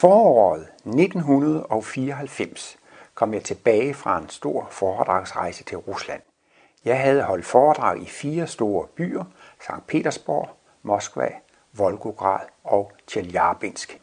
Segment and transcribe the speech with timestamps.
[0.00, 2.78] Foråret 1994
[3.14, 6.22] kom jeg tilbage fra en stor foredragsrejse til Rusland.
[6.84, 9.24] Jeg havde holdt foredrag i fire store byer,
[9.60, 9.86] St.
[9.86, 10.48] Petersborg,
[10.82, 11.28] Moskva,
[11.72, 14.00] Volgograd og Tjeljabinsk.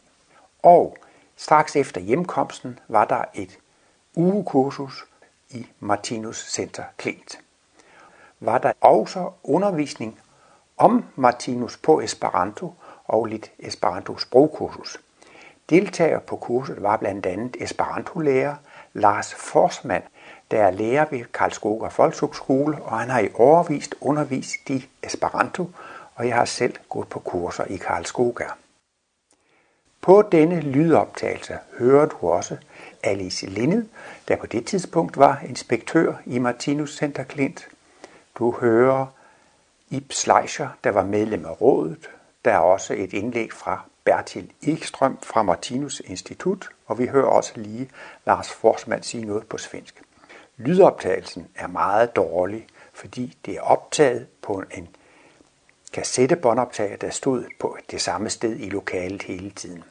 [0.62, 0.96] Og
[1.36, 3.58] straks efter hjemkomsten var der et
[4.14, 5.04] ugekursus
[5.50, 7.40] i Martinus Center Klint.
[8.40, 10.20] Var der også undervisning
[10.76, 12.74] om Martinus på Esperanto
[13.04, 15.03] og lidt Esperanto sprogkursus.
[15.70, 18.54] Deltager på kurset var blandt andet Esperanto-lærer
[18.92, 20.02] Lars Forsmand,
[20.50, 25.70] der er lærer ved Karlskoga Folkehøjskole, og han har i overvist undervist i Esperanto,
[26.14, 28.44] og jeg har selv gået på kurser i Karlskoga.
[30.00, 32.56] På denne lydoptagelse hører du også
[33.02, 33.88] Alice Linde,
[34.28, 37.68] der på det tidspunkt var inspektør i Martinus Center Klint.
[38.38, 39.06] Du hører
[39.90, 42.10] Ib Schleicher, der var medlem af rådet.
[42.44, 47.52] Der er også et indlæg fra Bertil Ekstrøm fra Martinus Institut, og vi hører også
[47.56, 47.90] lige
[48.26, 50.02] Lars Forsman sige noget på svensk.
[50.56, 54.88] Lydoptagelsen er meget dårlig, fordi det er optaget på en
[55.92, 59.84] kassettebåndoptager, der stod på det samme sted i lokalet hele tiden.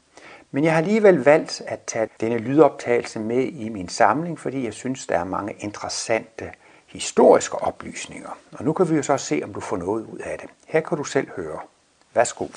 [0.52, 4.74] Men jeg har alligevel valgt at tage denne lydoptagelse med i min samling, fordi jeg
[4.74, 6.52] synes, der er mange interessante
[6.86, 8.38] historiske oplysninger.
[8.52, 10.50] Og nu kan vi jo så se, om du får noget ud af det.
[10.68, 11.60] Her kan du selv høre.
[12.14, 12.48] Værsgo.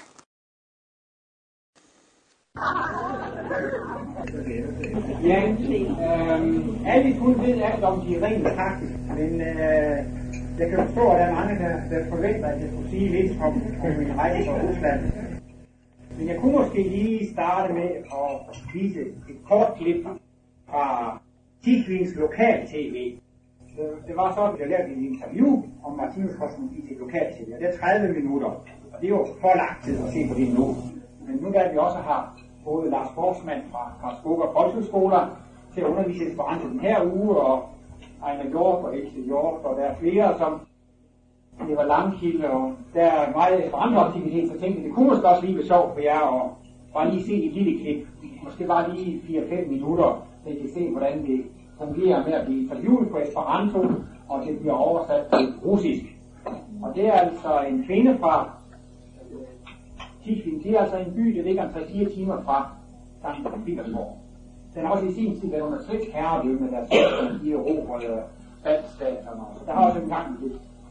[5.24, 9.96] Ja, øh, alle kun ved alt om de rent praktisk, men øh,
[10.58, 13.42] jeg kan forstå, at der er mange, der, der forventer, at jeg skulle sige lidt
[13.42, 15.00] om, om min rejse fra Rusland.
[16.18, 17.90] Men jeg kunne måske lige starte med
[18.22, 20.06] at vise et kort klip
[20.68, 21.18] fra
[21.64, 23.18] Tikvins lokal-tv.
[24.06, 27.68] Det var sådan, at jeg lavede et interview om Martinus kosmologi til lokal-tv, og det
[27.68, 28.48] er 30 minutter.
[28.92, 30.77] Og det er jo for lang tid at se på det nu.
[31.27, 35.22] Men nu da vi også har både Lars Forsmand fra Karlskoga Folkeskoler
[35.75, 37.64] til at undervise Esperanto den her uge, og
[38.23, 40.61] Ejner Hjort og Else Hjort, og der er flere, som
[41.68, 45.45] det var Langkilde, og der er meget Esperanto aktivitet, så tænkte det kunne måske også
[45.45, 46.51] lige være sjovt for jer, og
[46.95, 48.07] bare lige se et lille klip,
[48.45, 51.45] måske bare lige 4-5 minutter, så I kan se, hvordan det
[51.79, 53.80] fungerer med at blive interviewet på Esperanto,
[54.29, 56.02] og det bliver oversat til russisk.
[56.83, 58.55] Og det er altså en kvinde fra
[60.27, 62.70] Tiflin, det er altså en by, der ligger 3-4 timer fra
[63.19, 63.64] St.
[63.67, 64.19] Petersborg.
[64.75, 68.23] Den har også i sin tid været under svensk herredømme, der er i Europa og
[68.64, 69.41] Baltstaterne.
[69.67, 70.39] Der har også engang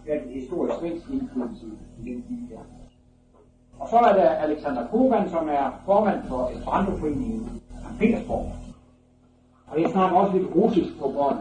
[0.06, 1.66] været en historisk svensk indflydelse
[2.00, 2.60] i den by der.
[3.80, 8.00] Og så er der Alexander Kogan, som er formand for Esperanto-foreningen St.
[8.00, 8.52] Petersborg.
[9.68, 11.40] Og jeg snakker også lidt russisk på bånd.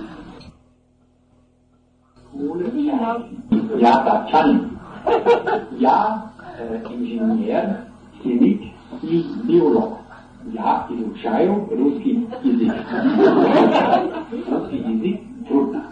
[3.67, 4.77] Я датчанин.
[5.71, 7.85] Я э, инженер,
[8.21, 9.97] химик и биолог.
[10.45, 12.73] Я изучаю русский язык.
[14.49, 15.83] Русский язык трудно.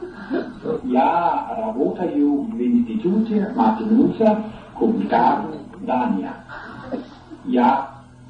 [0.83, 4.43] Я работаю в институте Мартинуса
[4.75, 5.41] Кумикар,
[5.81, 6.33] Дания.
[7.45, 7.89] Я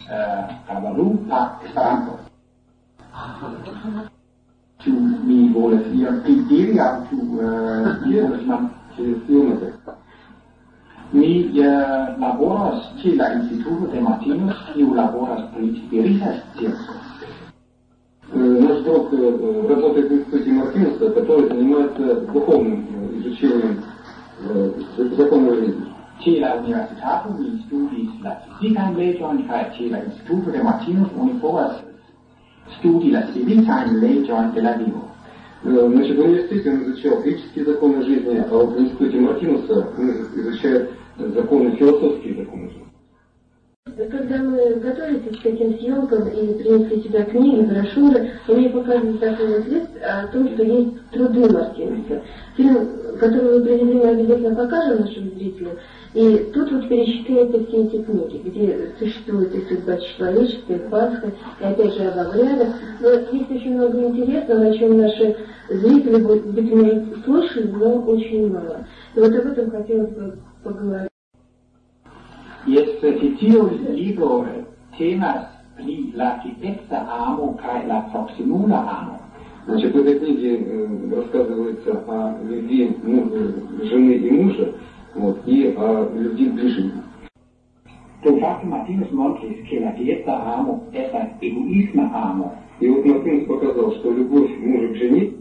[0.10, 2.20] э, говорю по-эсперанто.
[4.84, 4.92] tu
[5.26, 8.75] mi volas ion pli diri aŭ ĉu volas
[11.13, 11.65] Mi uh,
[12.21, 16.93] laboras ĉe la Instituto de Martinus, kiu laboras pri spirita scienco.
[18.35, 19.13] Наш друг
[19.71, 22.85] работает в институте Мартинуса, который занимается духовным
[23.19, 23.83] изучением
[25.17, 25.87] законов жизни.
[26.25, 31.35] Ĉe la universitato mi studis la fizikajn leĝojn kaj ĉe la Instituto de Martinus oni
[31.43, 31.75] povas
[32.79, 35.03] studi la civitajn leĝojn de la vivo.
[35.67, 40.93] Значит, в университете он изучал физические законы жизни, а вот в институте Мартинуса он изучает
[41.19, 42.66] законы, философские законы.
[43.97, 49.69] Когда мы готовились к этим съемкам и принесли сюда книги, брошюры, мне показывали такой вот
[49.69, 52.21] лист о том, что есть труды Мартинуса.
[52.57, 52.89] Фильм,
[53.19, 55.79] который мы привезли, мы обязательно покажем нашим зрителям.
[56.13, 61.65] И тут вот перечисляются все эти книги, где существует и судьба человечества, и Пасха, и
[61.65, 62.75] опять же об обрядах.
[63.01, 65.37] Но есть очень много интересного, о чем наши
[65.71, 68.85] зрители, может, слышали, но очень мало.
[69.15, 71.09] И вот об этом хотелось бы поговорить.
[72.68, 74.46] Jes, titio libro
[74.98, 75.46] temas
[75.76, 79.18] pri la fidexa amo kaj la proximula amo.
[79.66, 83.30] Значит, в этой книге э, рассказывается о любви ну,
[83.84, 84.74] жены и мужа,
[85.14, 87.04] вот, и о любви к ближнему.
[88.24, 92.54] Det faktum Martinus Montes kalder fiesta amo, altså egoisme amo.
[92.80, 95.34] И вот Мартинус показал, что любовь мужа к жене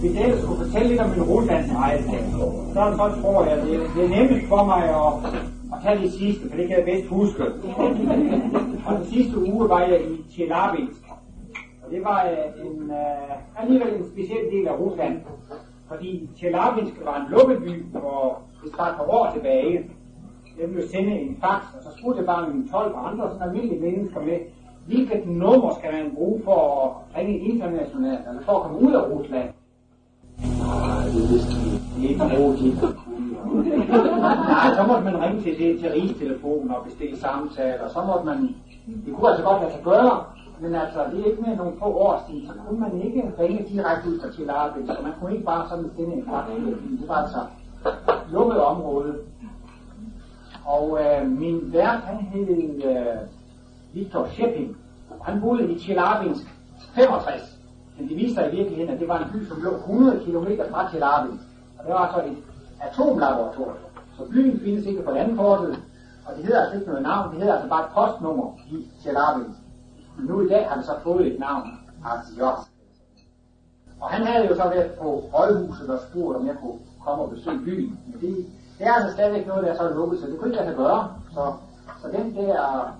[0.00, 2.10] hvis jeg skulle fortælle lidt om min Ruslandsrejse,
[2.74, 5.12] så, så tror jeg, det, det er nemmest for mig at,
[5.72, 7.42] at tage det sidste, for det kan jeg bedst huske.
[8.86, 11.02] og den sidste uge var jeg i Tjelabinsk.
[11.82, 15.20] Og det var øh, en, uh, alligevel en speciel del af Rusland.
[15.88, 19.90] Fordi Tjelabinsk var en lukkeby, for det et par år tilbage.
[20.60, 23.80] Jeg blev sende en fax, og så skulle det bare med 12 andre sådan almindelige
[23.80, 24.38] mennesker med,
[24.86, 29.10] hvilket nummer skal man bruge for at ringe internationalt, eller for at komme ud af
[29.10, 29.48] Rusland?
[30.42, 31.48] Nej, det er vist
[32.02, 32.82] ikke roligt.
[34.48, 38.26] Nej, så måtte man ringe til, til, til rigstelefonen og bestille samtaler, og så måtte
[38.26, 38.56] man,
[39.06, 40.24] det kunne altså godt lade sig gøre,
[40.60, 43.64] men altså, det er ikke med nogle få år siden, så kunne man ikke ringe
[43.68, 46.44] direkte ud til arbejde, så man kunne ikke bare sådan sende en kvart,
[47.00, 47.38] det var altså
[48.32, 49.14] lukket område.
[50.64, 53.16] Og øh, min vært, han hed øh,
[53.92, 54.76] Victor Schepping,
[55.22, 56.42] han boede i Tjelabinsk
[56.94, 57.57] 65.
[57.98, 60.46] Men det viste sig i virkeligheden, at det var en by, som lå 100 km
[60.70, 61.44] fra Tjelabinsk.
[61.78, 62.36] Og det var så et
[62.80, 63.76] atomlaboratorium.
[64.16, 65.78] Så byen findes ikke på landkortet,
[66.26, 69.58] og det hedder altså ikke noget navn, det hedder altså bare et postnummer i Tjelabinsk.
[70.16, 71.68] Men nu i dag har det så fået et navn,
[72.04, 72.58] Artios.
[74.00, 77.30] Og han havde jo så været på rådhuset og spurgt, om jeg kunne komme og
[77.30, 77.98] besøge byen.
[78.06, 78.46] Men det,
[78.78, 80.76] det er altså stadigvæk noget, der er så lukket, så det kunne ikke lade sig
[80.76, 81.14] gøre.
[81.34, 81.52] Så,
[82.02, 82.92] så den der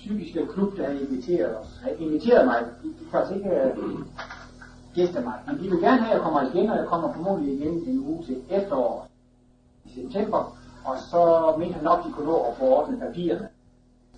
[0.00, 4.00] psykiske klub, der havde inviteret os, har inviteret mig, de, de faktisk ikke øh, uh,
[4.94, 5.34] gæste mig.
[5.46, 8.04] Men de vil gerne have, at jeg kommer igen, og jeg kommer formodentlig igen en
[8.08, 9.08] uge til efterår
[9.84, 10.56] i september.
[10.84, 13.48] Og så mente han nok, de kunne nå at få ordnet papirerne.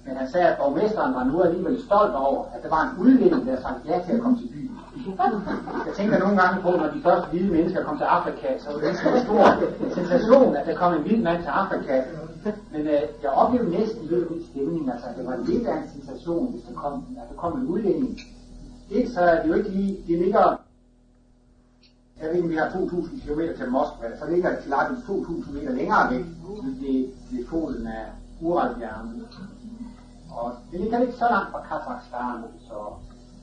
[0.06, 3.46] Men han sagde, at borgmesteren var nu alligevel stolt over, at der var en udlænding,
[3.46, 4.78] der sagde ja til at komme til byen.
[5.86, 8.78] Jeg tænker nogle gange på, når de første hvide mennesker kom til Afrika, så var
[8.80, 9.44] det en stor
[9.94, 12.02] sensation, at der kom en hvid mand til Afrika.
[12.72, 16.52] Men øh, jeg oplevede næsten lidt en stemning, altså det var lidt af en sensation,
[16.52, 18.18] hvis der kom, at der kom en udlænding.
[18.90, 20.56] Det så er det jo ikke lige, det ligger,
[22.22, 26.10] jeg ved vi har 2.000 km til Moskva, så ligger det klart 2.000 meter længere
[26.10, 26.24] væk,
[26.80, 28.04] ved, ved foden af
[28.40, 29.24] Uralbjergene.
[30.30, 32.74] Og det ligger ikke så langt fra Kazakhstan, så,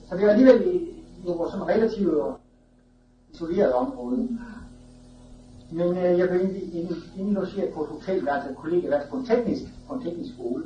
[0.09, 0.87] så det er alligevel
[1.27, 2.37] jo sådan relativt
[3.33, 4.29] isoleret område.
[5.71, 6.41] Men øh, jeg blev
[7.17, 10.63] indlogeret på et der altså kollega kollegeværelse på en teknisk, på en teknisk skole.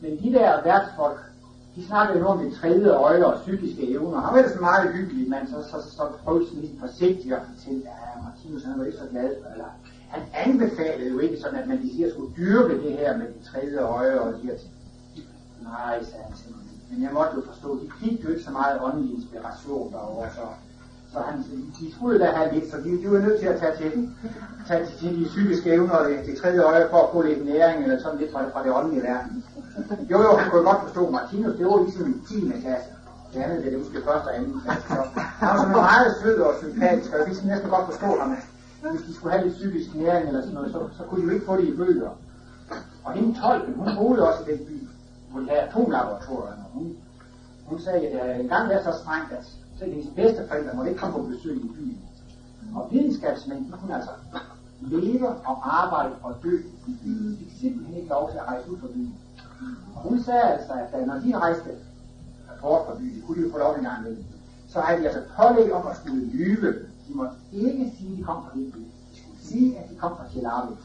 [0.00, 1.20] Men de der værtsfolk,
[1.76, 4.20] de snakkede jo om det tredje øje og psykiske evner.
[4.20, 7.82] Han var ellers meget hyggelig, men så, så, så prøvede sådan lidt forsigtigt at fortælle,
[7.88, 9.70] at Martinus han var ikke så glad eller
[10.08, 13.42] han anbefalede jo ikke sådan, at man de siger, skulle dyrke det her med det
[13.44, 14.72] tredje øje og de her ting.
[15.62, 16.80] Nej, sagde han simpelthen.
[16.90, 20.40] Men jeg måtte jo forstå, de fik jo ikke så meget åndelig inspiration derovre, så,
[21.12, 21.44] så han,
[21.80, 23.92] de skulle da have lidt, så de, de var nødt til at tage til,
[24.68, 27.44] tage til, til de psykiske evner og det, det tredje øje for at få lidt
[27.44, 29.44] næring eller sådan lidt fra, fra det åndelige verden.
[30.10, 32.52] Jo, jo, han kunne godt forstå Martinus, det var ligesom en 10.
[32.62, 32.90] klasse.
[33.32, 34.88] Det andet, det er måske første og anden klasse.
[34.88, 34.94] Så
[35.40, 38.36] han var sådan meget sød og sympatisk, og jeg vidste næsten godt forstå ham.
[38.90, 41.32] Hvis de skulle have lidt psykisk næring eller sådan noget, så, så kunne de jo
[41.34, 42.10] ikke få det i bøger.
[43.04, 44.88] Og hende tolken, hun boede også i den by,
[45.30, 46.64] hvor de havde atomlaboratorierne.
[46.72, 46.96] Hun,
[47.66, 49.44] hun sagde, at en engang var så strengt, at
[49.78, 51.98] selv hendes bedsteforældre måtte ikke komme på besøg i byen.
[52.74, 54.10] Og videnskabsmænd, kunne altså
[54.80, 57.30] leve og arbejde og dø i byen.
[57.30, 59.14] De fik simpelthen ikke lov til at rejse ud fra byen.
[59.94, 61.70] Og hun sagde altså, at når de rejste
[62.60, 64.24] bort fra byen, de kunne de jo få lov en gang imellem,
[64.68, 66.72] så havde de altså pålæg om at skulle lyve.
[67.08, 68.78] De måtte ikke sige, at de kom fra den by.
[69.12, 70.78] De skulle sige, at de kom fra Tjelavik.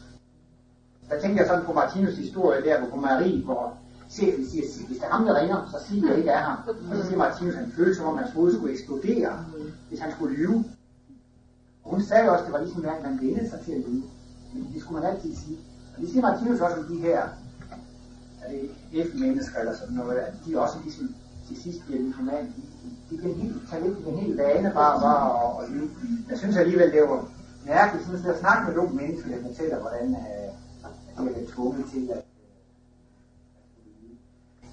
[1.10, 3.74] Der tænkte jeg sådan på Martinus historie der, hvor Marie, hvor
[4.14, 6.58] chefen siger, sig, hvis der er ham, der ringer, så sig, det ikke er ham.
[6.92, 9.46] Og så siger Martinus, han følte som om hans hoved skulle eksplodere,
[9.90, 10.64] hvis han skulle lyve.
[11.84, 14.04] Og hun sagde også, at det var ligesom, at man vendte sig til at lyve.
[14.54, 15.58] Men det skulle man altid sige.
[15.96, 17.28] Og det siger Martinus også om de her
[18.44, 21.16] er det F-mennesker eller sådan noget, at de også ligesom
[21.48, 22.46] til sidst bliver lykoman.
[22.56, 22.62] De,
[23.10, 25.90] de bliver helt talent, de bliver helt vane bare, bare at, at lyve.
[26.30, 27.28] Jeg synes alligevel, det var
[27.66, 30.50] mærkeligt, jeg, at snakke med nogle mennesker, der fortæller, hvordan øh,
[31.18, 32.23] de er blevet tvunget til at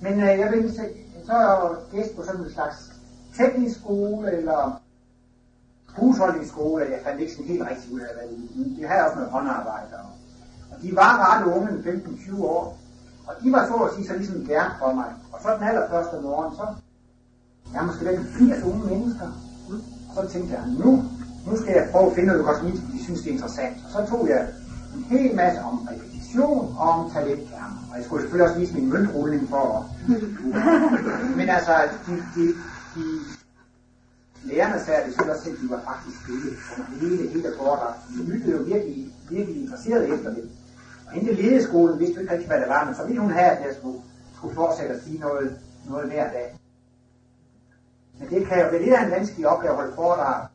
[0.00, 0.82] men øh, jeg vil så,
[1.26, 2.92] så er gæst på sådan en slags
[3.36, 4.80] teknisk skole, eller
[5.88, 9.30] husholdningsskole, jeg fandt ikke sådan helt rigtigt ud af, hvad de, de havde også noget
[9.30, 9.94] håndarbejde.
[10.70, 12.78] Og, de var ret unge, 15-20 år,
[13.26, 15.10] og de var så at sige så ligesom gerne for mig.
[15.32, 16.66] Og så den allerførste morgen, så
[17.74, 19.28] jeg måske været 80 unge mennesker.
[20.08, 20.90] Og så tænkte jeg, nu,
[21.46, 23.76] nu skal jeg prøve at finde noget kosmik, de synes, det er interessant.
[23.84, 24.48] Og så tog jeg
[24.96, 25.88] en hel masse om
[26.38, 27.88] og om talentkerner.
[27.90, 29.90] Og jeg skulle selvfølgelig også vise min møntrulling for.
[31.38, 31.72] Men altså,
[32.06, 32.44] de, de,
[32.94, 33.02] de
[34.44, 37.94] lærerne sagde, at det synes også selv, de var faktisk spillet under hele, hele foredrag.
[38.08, 40.50] De lyttede jo virkelig, virkelig interesseret efter det.
[41.06, 43.66] Og hende ledeskolen vidste ikke rigtig, hvad det var, men så ville hun have, at
[43.66, 44.00] jeg skulle,
[44.36, 45.58] skulle fortsætte at sige noget,
[45.88, 46.58] noget hver dag.
[48.18, 50.46] Men det kan jo være lidt af en vanskelig opgave at holde foredrag,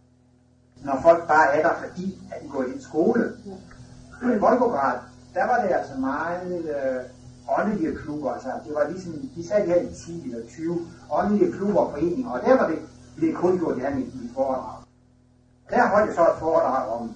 [0.84, 3.34] når folk bare er der, fordi at de går i den skole.
[4.22, 5.00] Og i Volgograd,
[5.36, 7.02] der var det altså meget øh,
[7.60, 8.32] åndelige klubber.
[8.32, 10.80] Altså, det var ligesom, de sagde, de havde 10 eller 20
[11.12, 12.80] åndelige klubber og foreninger, og der var det,
[13.22, 14.84] det kun gjort det her med i foredrag.
[15.70, 17.14] Der holdt jeg så et foredrag om,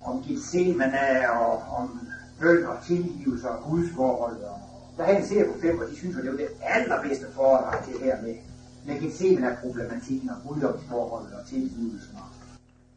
[0.00, 2.00] om Gethsemane og om
[2.40, 4.36] bøn og tilgivelse og gudsforhold.
[4.36, 4.58] Og
[4.96, 7.84] der havde en serie på fem, og de synes, at det var det allerbedste foredrag
[7.84, 8.34] til her med,
[8.86, 12.16] med Gethsemane-problematikken og guddomsforholdet og tilgivelsen.
[12.16, 12.28] Og,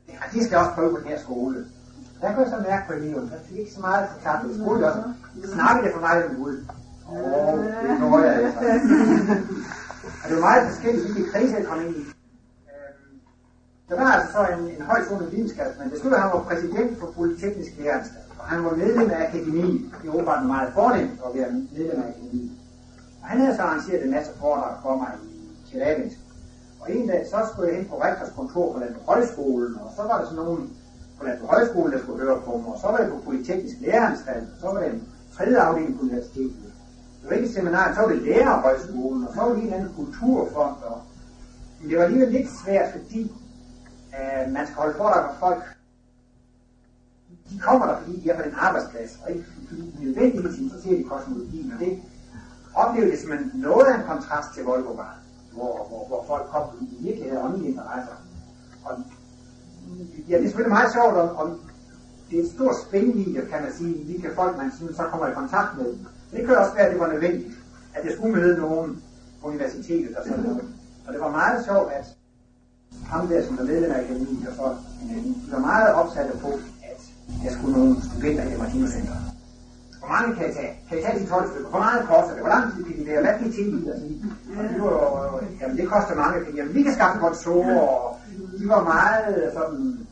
[0.07, 1.65] ja, det skal jeg også prøve på den her skole.
[2.21, 4.49] Der kunne jeg så mærke på eleven, der fik ikke så meget forklaret.
[4.49, 5.01] Det skulle også
[5.53, 6.55] snakke det for mig om Gud.
[7.11, 8.59] Åh, oh, det gjorde jeg altså.
[10.21, 12.03] Og det var meget forskelligt, hvilke krise jeg kom ind i.
[13.89, 15.91] Der var altså så en, en højstående videnskabsmand.
[15.91, 18.25] Det at han var præsident for Polyteknisk Læreanstalt.
[18.39, 19.81] Og han var medlem af akademiet.
[20.01, 22.51] Det var åbenbart meget fornemt at være medlem af akademiet.
[23.21, 26.17] Og han havde så arrangeret en masse foredrag for mig i Tjelavinsk.
[26.81, 30.01] Og en dag, så skulle jeg hen på rektors kontor på Landbrug Højskolen, og så
[30.01, 30.77] var der sådan nogen
[31.19, 34.47] på Landbrug Højskolen, der skulle høre på mig, og så var jeg på Polyteknisk Læreranstalt,
[34.53, 35.03] og så var det en
[35.35, 36.73] tredje afdeling på universitetet.
[37.21, 39.77] Det var ikke et seminar, så var det Lærerhøjskolen, og så var det en eller
[39.77, 41.01] anden kulturfond, og
[41.79, 43.21] men det var alligevel lidt svært, fordi
[44.17, 45.63] øh, man skal holde foredrag for folk.
[47.49, 50.97] De kommer der, fordi de er på den arbejdsplads, og ikke fordi de nødvendigvis interesserer
[50.97, 52.01] i kosmologien, og det
[52.75, 55.15] oplevede det som en noget af en kontrast til Volgograd,
[55.53, 58.15] hvor, hvor, hvor folk kom, i virkeligheden åndelige interesser.
[60.29, 61.59] Ja, det er selvfølgelig meget sjovt, om, om
[62.29, 65.33] det er en stor spændvidde, kan man sige, hvilke folk man synes, så kommer i
[65.33, 65.85] kontakt med.
[65.85, 67.53] Men Det kan også være, at det var nødvendigt,
[67.95, 69.03] at jeg skulle møde nogen
[69.41, 70.61] på universitetet og sådan noget.
[71.07, 72.05] Og det var meget sjovt, at
[73.05, 74.65] ham der, som er medlem af akademiet, og så
[75.01, 76.47] en de var meget opsatte på,
[76.89, 76.99] at
[77.43, 78.93] jeg skulle nogle studenter i Martinus
[79.99, 80.73] Hvor mange kan jeg tage?
[80.87, 81.69] Kan jeg tage de 12 stykker?
[81.69, 82.41] Hvor meget koster det?
[82.45, 83.21] Hvor lang tid kan de være?
[83.21, 83.91] Hvad kan I tilbyde?
[83.91, 84.05] Altså,
[84.57, 84.91] og de var
[85.27, 86.57] jo, jamen det koster mange penge.
[86.59, 88.18] Jamen vi kan skaffe godt så, og
[88.59, 90.07] de var meget øh, sådan...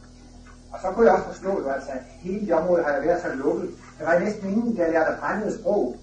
[0.72, 3.28] Og så kunne jeg også forstå, at altså, hele det område har jeg været så
[3.36, 3.70] lukket.
[4.00, 5.96] Der var næsten ingen, der lærte fremmede sprog.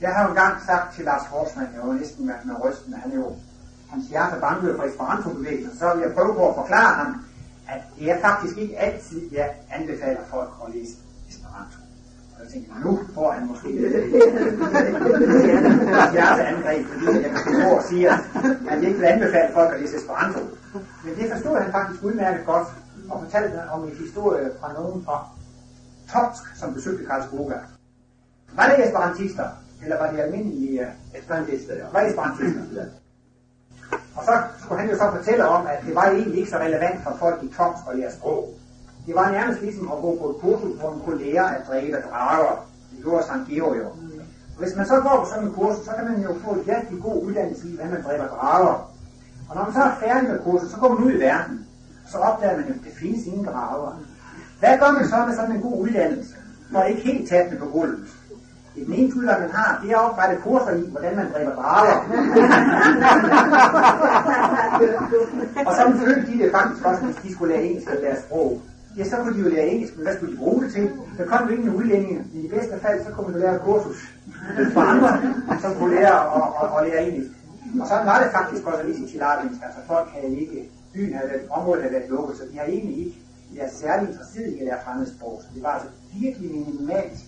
[0.00, 3.12] Jeg har jo engang sagt til Lars Horsmann, jeg var næsten med, med rysten, han
[3.12, 3.32] jo
[3.90, 7.24] hans hjerte bankede for Esperanto-bevægelsen, så vil jeg prøve på at forklare ham,
[7.68, 10.92] at det er faktisk ikke altid, jeg anbefaler folk at læse
[11.30, 11.78] Esperanto.
[12.34, 13.82] Og jeg tænkte, nu får han måske et
[16.16, 18.18] hjerteangreb, fordi jeg kan og sige, at
[18.70, 20.40] jeg ikke vil anbefale folk at læse Esperanto.
[21.04, 22.68] Men det forstod han faktisk udmærket godt,
[23.10, 25.26] og fortalte om en historie fra nogen fra
[26.12, 27.54] Tomsk, som besøgte Karlsruhe.
[28.52, 29.48] Var det esperantister,
[29.82, 31.74] eller var det almindelige uh, esperantister?
[31.92, 32.84] Var det esperantister?
[34.16, 37.02] Og så skulle han jo så fortælle om, at det var egentlig ikke så relevant
[37.02, 38.48] for folk i Tomsk at lære sprog.
[39.06, 41.96] Det var nærmest ligesom at gå på et kursus, hvor man kunne lære at dræbe
[42.10, 42.66] drager.
[42.90, 43.88] Det gjorde Sankt Georg jo.
[44.58, 47.02] Hvis man så går på sådan en kursus, så kan man jo få et virkelig
[47.02, 48.91] god uddannelse i, hvordan man dræber drager.
[49.52, 51.66] Og når man så er færdig med kurset, så går man ud i verden.
[52.10, 54.00] Så opdager man jo, at det findes ingen drager.
[54.60, 56.34] Hvad gør man så med sådan en god uddannelse?
[56.72, 58.08] For ikke helt tabt på gulvet.
[58.74, 61.96] Den eneste udvalg, man har, det er at oprette kurser i, hvordan man dræber drager.
[65.66, 68.60] og så følte de det faktisk også, hvis de skulle lære engelsk af deres sprog.
[68.96, 70.90] Ja, så kunne de jo lære engelsk, men hvad skulle de bruge det til?
[71.18, 72.24] Der kom jo ingen udlændinge.
[72.34, 74.12] I det bedste fald, så kunne man jo lære kursus
[74.72, 75.20] for andre,
[75.60, 77.41] som kunne lære at, at, at lære engelsk.
[77.80, 79.60] Og så var det faktisk også lige til Lavinsk.
[79.62, 82.98] Altså folk havde ikke, byen havde været, området havde været lukket, så de har egentlig
[83.06, 83.18] ikke
[83.54, 85.42] været særlig interesseret i at lære fremmedsprog.
[85.42, 87.18] Så det var altså virkelig minimalt,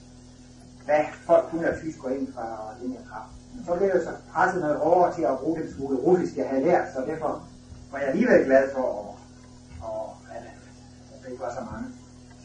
[0.84, 2.46] hvad folk kunne have tysk og ind fra
[2.82, 3.32] den her kraft.
[3.54, 6.48] Men så blev jeg så presset noget hårdere til at bruge den smule russisk, jeg
[6.48, 7.42] havde lært, så derfor
[7.92, 10.46] var jeg alligevel glad for at, at, at,
[11.12, 11.86] at det ikke var så mange.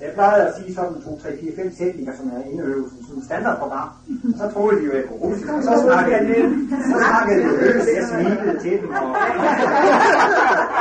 [0.01, 3.89] Jeg plejede at sige sådan 2, 3, 4, 5 sætninger, som er indøvelsen, som standardprogram.
[4.33, 6.49] Og så troede de jo, at jeg kunne russisk, og så snakkede jeg lidt.
[6.89, 8.89] Så snakkede jeg løs, jeg smilede til dem.
[8.99, 9.07] Og...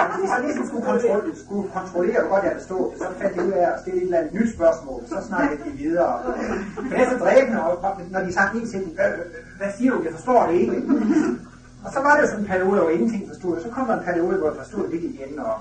[0.09, 3.33] Hvis de så ligesom skulle, kontrollere, skulle kontrollere, hvor godt jeg forstod det, så fandt
[3.37, 5.01] de ud af at stille et eller andet nyt spørgsmål.
[5.13, 6.13] Så snakkede de videre.
[6.91, 7.59] Det er så dræbende,
[8.15, 8.95] når de sagde en sætning,
[9.59, 10.77] hvad siger du, jeg forstår det ikke.
[11.85, 13.97] Og så var det jo sådan en periode, hvor ingenting forstod, og så kom der
[13.99, 15.39] en periode, hvor jeg forstod lidt igen.
[15.39, 15.55] Og...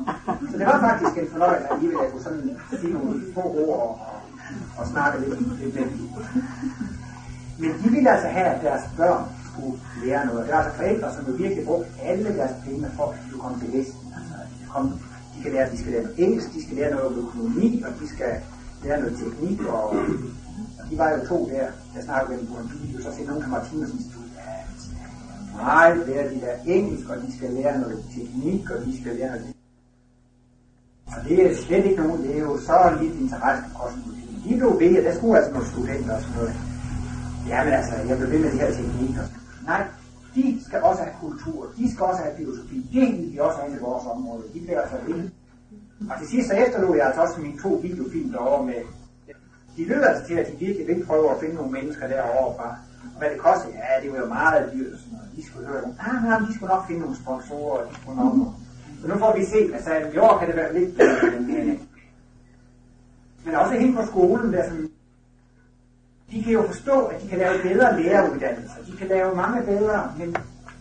[0.52, 3.80] Så det var faktisk en fornøjelse alligevel, at jeg kunne sådan sige nogle få ord
[3.86, 4.20] og, og,
[4.78, 6.10] og snakke lidt, lidt med dem.
[7.62, 10.46] Men de ville altså have, at deres børn skulle lære noget.
[10.46, 13.42] Det var altså forældre, som jo virkelig brugte alle deres penge for, at de kunne
[13.42, 14.14] komme til Vesten.
[14.18, 14.84] Altså, de, kom,
[15.34, 18.08] de, kan lære, de skal lære noget engelsk, de skal lære noget økonomi, og de
[18.08, 18.34] skal
[18.84, 19.84] lære noget teknik, og,
[20.80, 23.28] og de var jo to der, der snakkede med dem på en video, så siger
[23.30, 23.60] nogen fra
[25.58, 29.16] Nej, det er de der engelsk, og de skal lære noget teknik, og de skal
[29.16, 29.58] lære noget
[31.16, 34.28] og det er slet ikke nogen, det er jo så lidt interesse for kosmologi.
[34.46, 36.56] De blev ved, at der skulle altså nogle studenter og sådan noget.
[37.48, 39.24] Ja, men altså, jeg blev ved med de her teknikker.
[39.66, 39.88] Nej,
[40.36, 43.74] de skal også have kultur, de skal også have filosofi, det vil de også have
[43.78, 44.44] i vores område.
[44.54, 45.30] De bliver altså ved.
[46.10, 48.82] Og til sidst så efterlod jeg altså også mine to videofilm derovre med,
[49.78, 52.70] de lyder altså til, at de virkelig vil prøve at finde nogle mennesker derovre fra.
[53.14, 55.30] Og hvad det koster, ja, det var jo meget dyrt og sådan noget.
[55.36, 58.34] De skulle høre, ah, nej, de skulle nok finde nogle sponsorer, og de skulle nok.
[59.02, 61.78] Så nu får vi se, altså i år kan det være lidt bedre, men, øh,
[63.46, 64.90] men også hen på skolen, der sådan,
[66.32, 68.80] de kan jo forstå, at de kan lave bedre læreruddannelser.
[68.92, 70.36] De kan lave mange bedre, men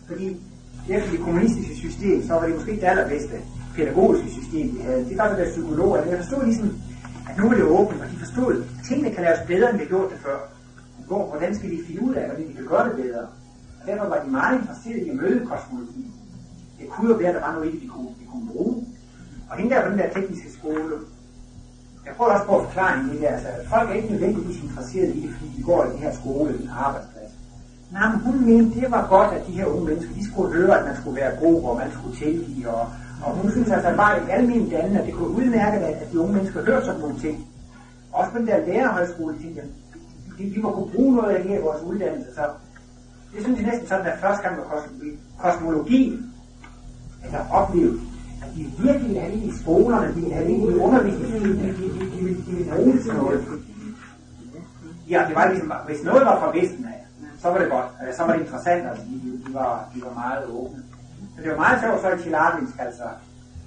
[0.07, 0.41] fordi
[0.89, 3.41] efter det kommunistiske system, så var det måske det allerbedste
[3.75, 5.05] pædagogiske system, vi havde.
[5.09, 6.77] Det var det der psykologer, men jeg forstod ligesom,
[7.29, 9.85] at nu er det åbent, og de forstod, at tingene kan laves bedre, end vi
[9.85, 10.56] gjort det før.
[11.07, 13.21] Hvor, hvordan skal de finde ud af, hvordan de kan gøre det bedre?
[13.81, 16.13] Og derfor var de meget interesserede i at møde kosmologien.
[16.79, 18.85] Det kunne jo være, at der var noget i de kunne, de kunne bruge.
[19.49, 20.93] Og hende der på den der tekniske skole,
[22.05, 25.15] jeg prøver også på at forklare hende det der, altså, folk er ikke nødvendigvis interesseret
[25.15, 27.31] i det, fordi de går i den her skole, den arbejdsplads.
[27.91, 30.79] Nej, men hun mente, det var godt, at de her unge mennesker, de skulle høre,
[30.79, 32.87] at man skulle være god, og man skulle tilgive, og,
[33.25, 36.33] og hun synes altså bare i almindelig dannende, at det kunne udmærke, at de unge
[36.33, 37.47] mennesker hørte sådan nogle ting.
[38.11, 39.69] Også på den der lærerhøjskole, tænkte jeg,
[40.37, 42.41] de, de må kunne bruge noget af det her i vores uddannelse, så
[43.33, 44.65] det synes jeg næsten sådan, at første gang med
[45.39, 46.19] kosmologi,
[47.23, 47.99] altså oplevede,
[48.43, 51.67] at de virkelig vil have det i skolerne, de vil have det i undervisningen, de,
[51.67, 53.45] de, de, de, de, de vil bruge det til noget.
[55.09, 57.05] Ja, det var ligesom, hvis noget var fra Vesten af,
[57.41, 60.13] så var det godt, øh, så var det interessant, altså de, de, var, de var
[60.13, 60.83] meget åbne.
[61.35, 63.03] Så det var meget sjovt så i Chilabinsk, altså,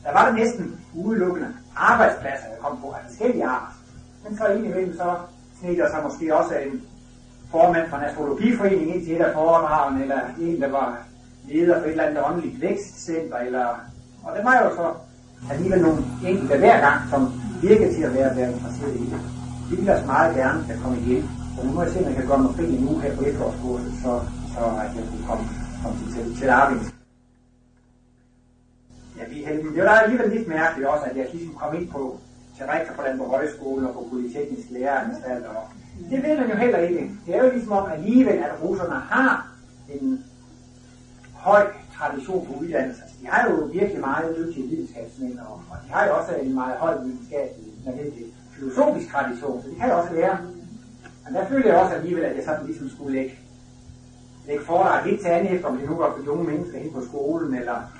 [0.04, 3.72] der var det næsten udelukkende arbejdspladser, jeg kom på, af forskellige art.
[4.24, 5.16] Men så indimellem så
[5.60, 6.82] sned sig måske også en
[7.50, 10.98] formand for en astrologiforening ind til et af foredragene, eller en, der var
[11.48, 13.66] leder for et eller andet åndeligt vækstcenter, eller,
[14.24, 14.86] og det var jo så
[15.52, 15.98] alligevel nogle
[16.28, 19.20] enkelte hver gang, som virker til at være, være interesseret i det.
[19.70, 21.30] Vi vil også meget gerne kan komme igen.
[21.58, 23.22] Og nu må jeg se, om jeg kan gøre mig fri en uge her på
[23.22, 24.20] efterårskurset, så,
[24.54, 25.44] så at jeg kunne komme,
[25.82, 26.80] komme til, til, til Arvind.
[29.18, 29.74] Ja, vi er heldige.
[29.74, 32.18] det var alligevel lidt mærkeligt også, at jeg ligesom kom ind på
[32.60, 35.46] til rektor på på Højskole og på Polyteknisk Læreranstalt.
[35.46, 35.62] Og
[36.10, 37.10] det ved man jo heller ikke.
[37.26, 39.48] Det er jo ligesom om alligevel, at russerne har
[39.88, 40.24] en
[41.34, 43.02] høj tradition på uddannelse.
[43.22, 46.76] De har jo virkelig meget dygtige videnskabsmænd, og, og de har jo også en meget
[46.76, 50.38] høj videnskabelig, nødvendig filosofisk tradition, så det kan jo også være.
[51.24, 53.38] Men der føler jeg også alligevel, at jeg sådan ligesom skulle lægge,
[54.46, 57.02] lægge foredrag lidt til andet efter, om det nu var for unge mennesker hen på
[57.08, 57.99] skolen, eller,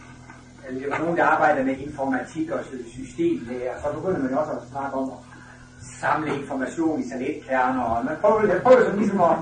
[0.71, 2.61] eller det var nogen, der arbejder med informatik og
[2.97, 5.21] systemlærer, så begynder man også at snakke om at
[6.01, 9.37] samle information i salatkerner, og man prøver, jeg prøver sådan ligesom at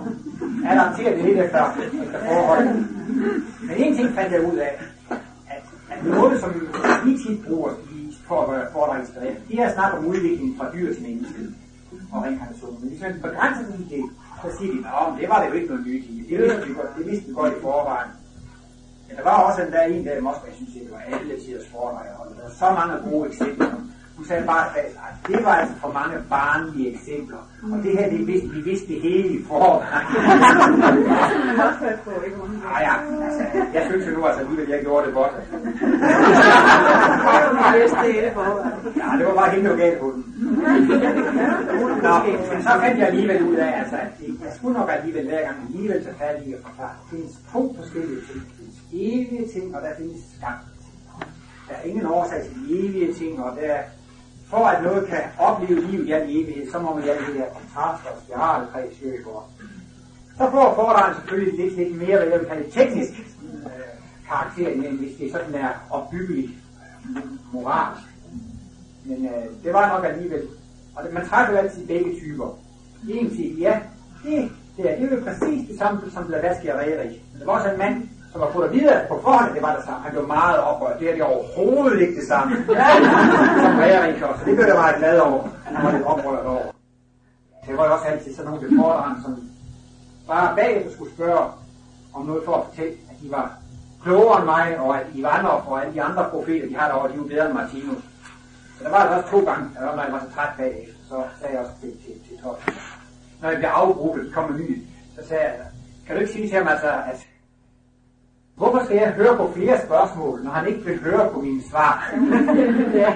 [0.71, 1.63] adaptere det lidt efter,
[2.05, 2.89] efter forholdene.
[3.67, 4.73] Men en ting fandt jeg ud af,
[5.51, 6.51] at, at noget, som
[7.05, 8.55] vi tit bruger i, for
[9.49, 11.41] det er at snakke om udviklingen fra dyr til menneske
[12.13, 12.77] og reinkarnation.
[12.81, 14.05] Men hvis man begrænser den i det,
[14.43, 16.27] så siger de, at det var det jo ikke noget nyt i.
[16.29, 18.11] Det det, det vidste vi godt i forvejen.
[19.09, 21.41] Men der var også en der en der i Moskva, jeg synes, det var alle
[21.45, 23.71] tiders foredrag, og der var så mange gode eksempler
[24.19, 24.85] hun sagde bare at
[25.27, 27.37] det var altså for mange barnlige eksempler.
[27.73, 29.89] Og det her, det vidste, vi vidste det hele i forvejen.
[32.69, 32.95] Nej, ja,
[33.25, 33.43] altså,
[33.75, 35.33] jeg synes jo nu altså alligevel, at jeg gjorde det godt.
[39.01, 40.25] ja, det var bare helt noget galt på den.
[42.03, 42.15] Nå,
[42.53, 44.09] men så fandt jeg alligevel ud af, altså, at
[44.45, 46.95] jeg skulle nok alligevel hver gang alligevel tage fat i at forklare.
[47.01, 48.43] Der findes to forskellige ting.
[49.01, 50.59] Evige ting, og der findes skam.
[51.69, 53.77] Der er ingen årsag til de evige ting, og der
[54.51, 57.45] for at noget kan opleve livet i al evighed, så må man have det her
[57.45, 59.45] kontraster og spiralkreds for.
[60.37, 63.11] Så får foredragen selvfølgelig lidt, lidt mere, hvad jeg vil kalde teknisk
[63.65, 63.71] øh,
[64.29, 66.53] karakter, end hvis det er sådan er opbyggeligt
[67.53, 68.03] moralsk.
[69.05, 70.43] Men øh, det var nok alligevel.
[70.95, 72.59] Og det, man træffer jo altid begge typer.
[73.09, 73.81] En siger, ja,
[74.25, 77.21] det, det, er, det er jo præcis det samme som Blavatsky og Rerich.
[77.33, 79.63] Men der var også en mand, som var fået at vide, at på forhånd det
[79.63, 80.01] var det samme.
[80.03, 81.01] Han blev meget oprørt.
[81.01, 82.57] Det er det overhovedet ikke det samme.
[83.65, 84.45] som Rærik også.
[84.45, 85.49] Det blev jeg meget glad over.
[85.65, 86.63] Han var lidt oprørt over.
[87.67, 89.33] Det var jo også altid sådan nogle befordrende, som
[90.27, 91.45] bare bagefter skulle spørge
[92.15, 93.53] om noget for at fortælle, at de var
[94.03, 97.19] klogere end mig, og at Ivanov og alle de andre profeter, de har derovre, de
[97.19, 98.03] var bedre end Martinus.
[98.79, 101.23] Så der var altså også to gange, at når jeg var så træt bagefter, så
[101.41, 102.75] sagde jeg også til, til, til Torsten.
[103.41, 104.83] Når jeg blev afbrudt, kom med ny,
[105.17, 105.53] så sagde jeg,
[106.07, 107.27] kan du ikke sige til ham altså, at
[108.59, 112.15] Hvorfor skal jeg høre på flere spørgsmål, når han ikke vil høre på mine svar?
[113.03, 113.13] ja.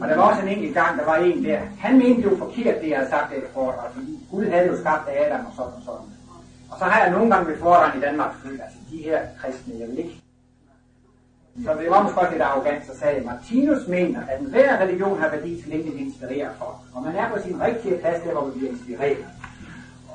[0.00, 1.60] Og der var også en enkelt gang, der var en der.
[1.78, 5.08] Han mente jo forkert, det jeg havde sagt det for, fordi Gud havde jo skabt
[5.08, 6.08] Adam og sådan og sådan.
[6.70, 9.74] Og så har jeg nogle gange ved foran i Danmark følt, altså de her kristne,
[9.80, 10.22] jeg vil ikke.
[11.64, 15.30] Så det var måske også lidt arrogant, så sagde Martinus mener, at enhver religion har
[15.30, 16.76] værdi, så længe den inspirerer folk.
[16.94, 19.26] Og man er på sin rigtige plads der, hvor man bliver inspireret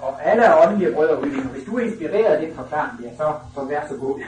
[0.02, 3.34] og alle er åndelige brødre og Hvis du er inspireret af den forklaring, ja, så,
[3.56, 4.20] så vær så god.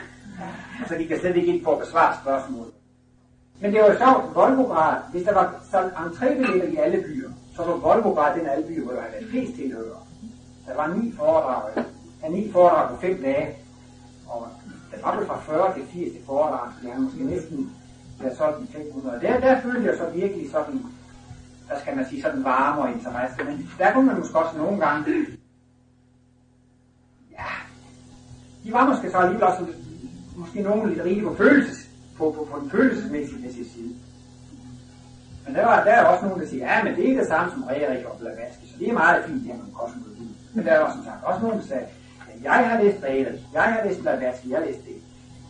[0.82, 2.74] Og så de kan slet ikke ind på at besvare spørgsmålet.
[3.60, 7.64] Men det var jo sjovt, Volgograd, hvis der var solgt entrébilletter i alle byer, så
[7.64, 10.00] var Volgograd den alle byer, hvor der havde været flest tilhørere.
[10.68, 11.86] Der var ni foredrag,
[12.24, 13.56] ja, ni foredrag på fem dage,
[14.28, 14.48] og
[14.92, 17.72] der var vel fra 40 til 80 til foredrag, så jeg måske næsten
[18.20, 19.20] været solgt i 500.
[19.22, 20.86] Der, der følte jeg så virkelig sådan,
[21.70, 23.44] der skal man sige, sådan varme og interesse.
[23.44, 25.06] Men der kunne man måske også nogle gange,
[27.44, 27.54] ja,
[28.64, 29.66] de var måske så alligevel også
[30.36, 33.94] måske nogen lidt rige på følelses, på, på, på den følelsesmæssige side.
[35.46, 37.52] Men der, var, der er også nogen, der siger, ja, men det er det samme
[37.52, 40.28] som Rerik og Blavatsky, så det er meget fint her med kosmologi.
[40.54, 41.86] Men der er også, som sagt, også nogen, der sagde,
[42.32, 44.96] at jeg har læst Rerik, jeg har læst Blavatsky, jeg har læst det.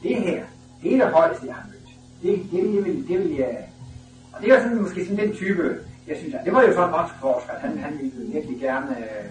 [0.03, 0.43] Det her,
[0.81, 1.89] det er det højeste, jeg har mødt.
[2.21, 3.69] Det, det, det, vil, det vil jeg...
[4.33, 5.77] Og det er sådan, måske sådan den type,
[6.07, 9.25] jeg synes, at det var jo sådan en forsker, han, han ville virkelig gerne øh,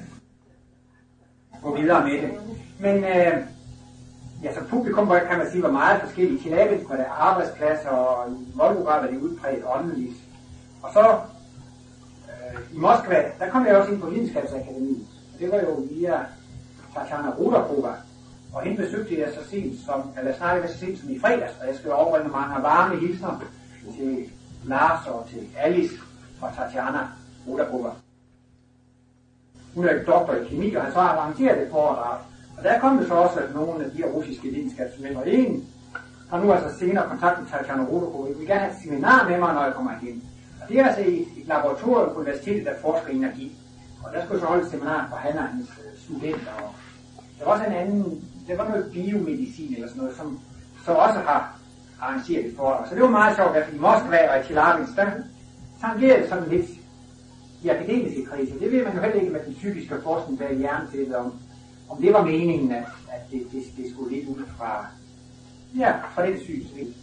[1.63, 2.31] gå videre med det.
[2.79, 3.37] Men øh,
[4.43, 6.41] ja, så publikum kan man sige, var meget forskellige.
[6.41, 10.17] til var der arbejdspladser, og i Volgograd var det udpræget åndeligt.
[10.83, 11.19] Og så
[12.29, 15.07] øh, i Moskva, der kom jeg også ind på videnskabsakademiet.
[15.35, 16.21] Og det var jo via
[16.95, 17.93] Tatjana Rudakova.
[18.55, 21.67] Og hende besøgte jeg så sent som, eller snart så sent som i fredags, og
[21.67, 23.45] jeg skal overbringe mange varme hilsner
[23.97, 24.31] til
[24.65, 25.95] Lars og til Alice
[26.41, 27.09] fra Tatjana
[27.49, 27.91] Rudakova.
[29.75, 32.19] Hun er doktor i kemi, og han så har arrangeret et foredrag.
[32.59, 35.69] Og der kom det så også at nogle af de her russiske videnskabsmænd, og en
[36.31, 38.29] har nu altså senere kontakt med Tatjana Ruderkova.
[38.29, 40.23] Jeg vil gerne have et seminar med mig, når jeg kommer igen.
[40.63, 43.57] Og det er altså et, et laboratorium på universitetet, der forsker i energi.
[44.05, 46.53] Og der skulle så holde et seminar for han og hans øh, studenter.
[46.63, 46.75] Og
[47.39, 50.41] der var også en anden, det var noget biomedicin eller sådan noget, som
[50.85, 51.59] så også har
[52.01, 52.89] arrangeret et foredrag.
[52.89, 55.07] Så det var meget sjovt, at i Moskva og i Tjelavins, der
[55.81, 56.67] tangerede sådan lidt
[57.65, 58.61] i akademiske krise.
[58.61, 61.35] Det ved man jo heller ikke med den psykiske forskning bag hjernen til, om,
[61.89, 64.87] om det var meningen, at, at det, det, det skulle lidt ud fra,
[65.79, 66.95] ja, fra den synsvinkel.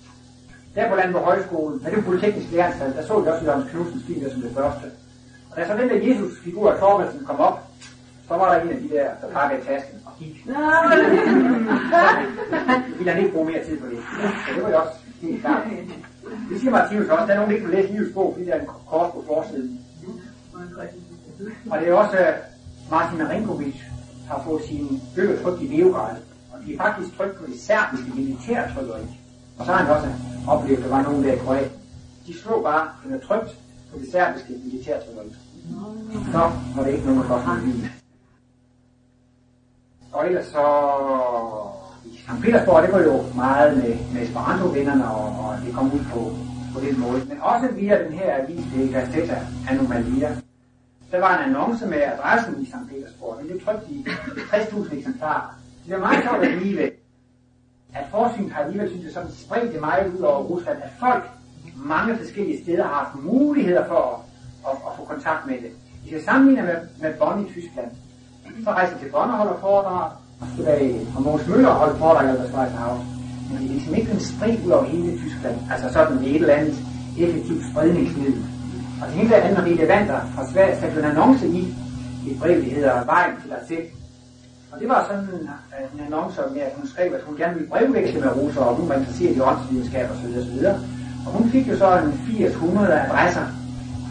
[0.76, 4.32] Der på Landborg Højskole, med det polytekniske læreranstalt, der så vi også Jørgens Knudsens film
[4.32, 4.86] som det første.
[5.52, 7.60] Og da så den der Jesus-figur af Torvaldsen kom op,
[8.28, 10.43] så var der en af de der, der pakkede tasken og gik.
[10.45, 10.52] så
[12.98, 13.98] ville ikke bruge mere tid på det.
[14.48, 15.63] Så det var jo også helt klart.
[16.50, 18.54] Det siger Martinus også, der er nogen, der ikke vil læse livets bog, fordi der
[18.54, 19.78] er en kort på forsiden.
[21.71, 22.34] Og det er også øh,
[22.91, 23.75] Martin Marinkovic
[24.28, 26.15] har fået sine bøger trykt i Beograd.
[26.52, 29.02] Og de er faktisk trykt på det serbiske militærtrykkeri.
[29.58, 30.08] Og så har han også
[30.47, 31.71] oplevet, at der var nogen der i Kroatien.
[32.28, 33.58] De slog bare, den er trygt
[33.91, 35.36] på det serbiske militærtrykkeri.
[36.32, 37.89] Så var det ikke nogen, der kostede
[40.13, 40.65] Og ellers så
[42.06, 42.41] i St.
[42.41, 46.19] Petersborg, det var jo meget med, med Esperanto-vennerne, og, og det kom ud på,
[46.73, 47.25] på den måde.
[47.25, 49.38] Men også via den her avis, det er Gazeta
[49.69, 50.36] Anomalia.
[51.12, 52.89] Der var en annonce med adressen i St.
[52.89, 54.08] Petersborg, den blev trykt i
[54.54, 55.60] 60.000 eksemplarer.
[55.86, 56.91] Det er meget sjovt alligevel,
[57.93, 61.24] at forskningen har alligevel, synes jeg, sådan spredt det meget ud over Rusland, at folk
[61.76, 64.02] mange forskellige steder har haft muligheder for
[64.67, 65.72] at, at, at få kontakt med det.
[66.02, 67.91] Hvis jeg sammenligner med, med Bonn i Tyskland,
[68.63, 70.12] så rejser til Bonn og holder foredrag,
[70.56, 73.00] tilbage, og Mogens Møller holdt foredrag i Aldersvejshaus.
[73.50, 76.54] Men det er ligesom ikke en spredt ud over hele Tyskland, altså sådan et eller
[76.54, 76.78] andet
[77.19, 78.45] effektivt spredningsmiddel.
[79.01, 81.75] Og det hele andet Levander fra Sverige satte en annonce i
[82.27, 83.83] et brev, der hedder Vejen til at sætte.
[84.71, 85.49] Og det var sådan en,
[85.93, 88.89] en annonce med, at hun skrev, at hun gerne ville brevveksle med Rosa, og hun
[88.89, 90.25] var interesseret i åndsvidenskab osv.
[90.39, 90.65] osv.
[91.25, 93.45] Og hun fik jo så en 800 adresser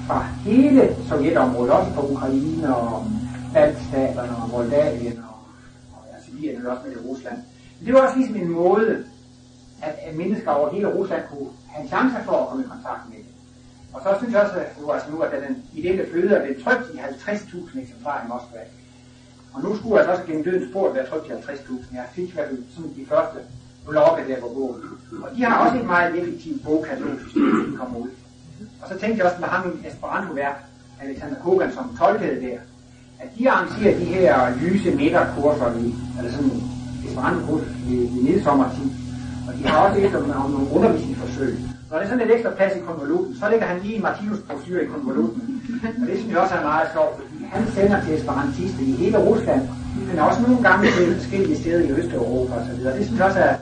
[0.06, 3.06] fra hele Sovjetområdet, også fra Ukraine og
[3.54, 5.36] Baltstaterne og Moldavien og,
[5.92, 7.36] og ja, Sibirien og også med det Rusland.
[7.78, 9.04] Men det var også ligesom en måde,
[9.82, 13.17] at, at mennesker over hele Rusland kunne have chancer for at komme i kontakt med.
[13.98, 16.64] Og så synes jeg også, at nu, altså nu at den ideelle føde er blevet
[16.64, 18.60] trygt i 50.000 eksemplarer i Moskva.
[19.52, 21.96] Og nu skulle altså også gennem dødens port være trygt i 50.000.
[21.96, 22.32] Jeg fik i
[22.74, 23.38] sådan de første
[23.88, 24.82] blokke der på bogen.
[25.22, 28.08] Og de har også et meget effektivt bogkatalogsystem, når kommer ud.
[28.82, 30.56] Og så tænkte jeg også med ham i Esperanto-værk,
[31.02, 32.58] Alexander Kogan, som tolkede der,
[33.20, 36.62] at de arrangerer de her lyse midterkurser, i, eller sådan
[37.06, 38.90] Esperanto-kurser i, i midsommertid.
[39.48, 41.58] Og de har også efter om nogle undervisningsforsøg.
[41.90, 44.38] Når det er sådan lidt ekstra plads i konvolutten, så lægger han lige en Martinus
[44.38, 45.62] brochure i konvolutten.
[46.02, 49.18] Og det synes jeg også er meget sjovt, fordi han sender til esperantister i hele
[49.18, 49.62] Rusland,
[50.08, 52.84] men også nogle gange til forskellige steder i Østeuropa osv.
[52.98, 53.54] Det synes jeg også er,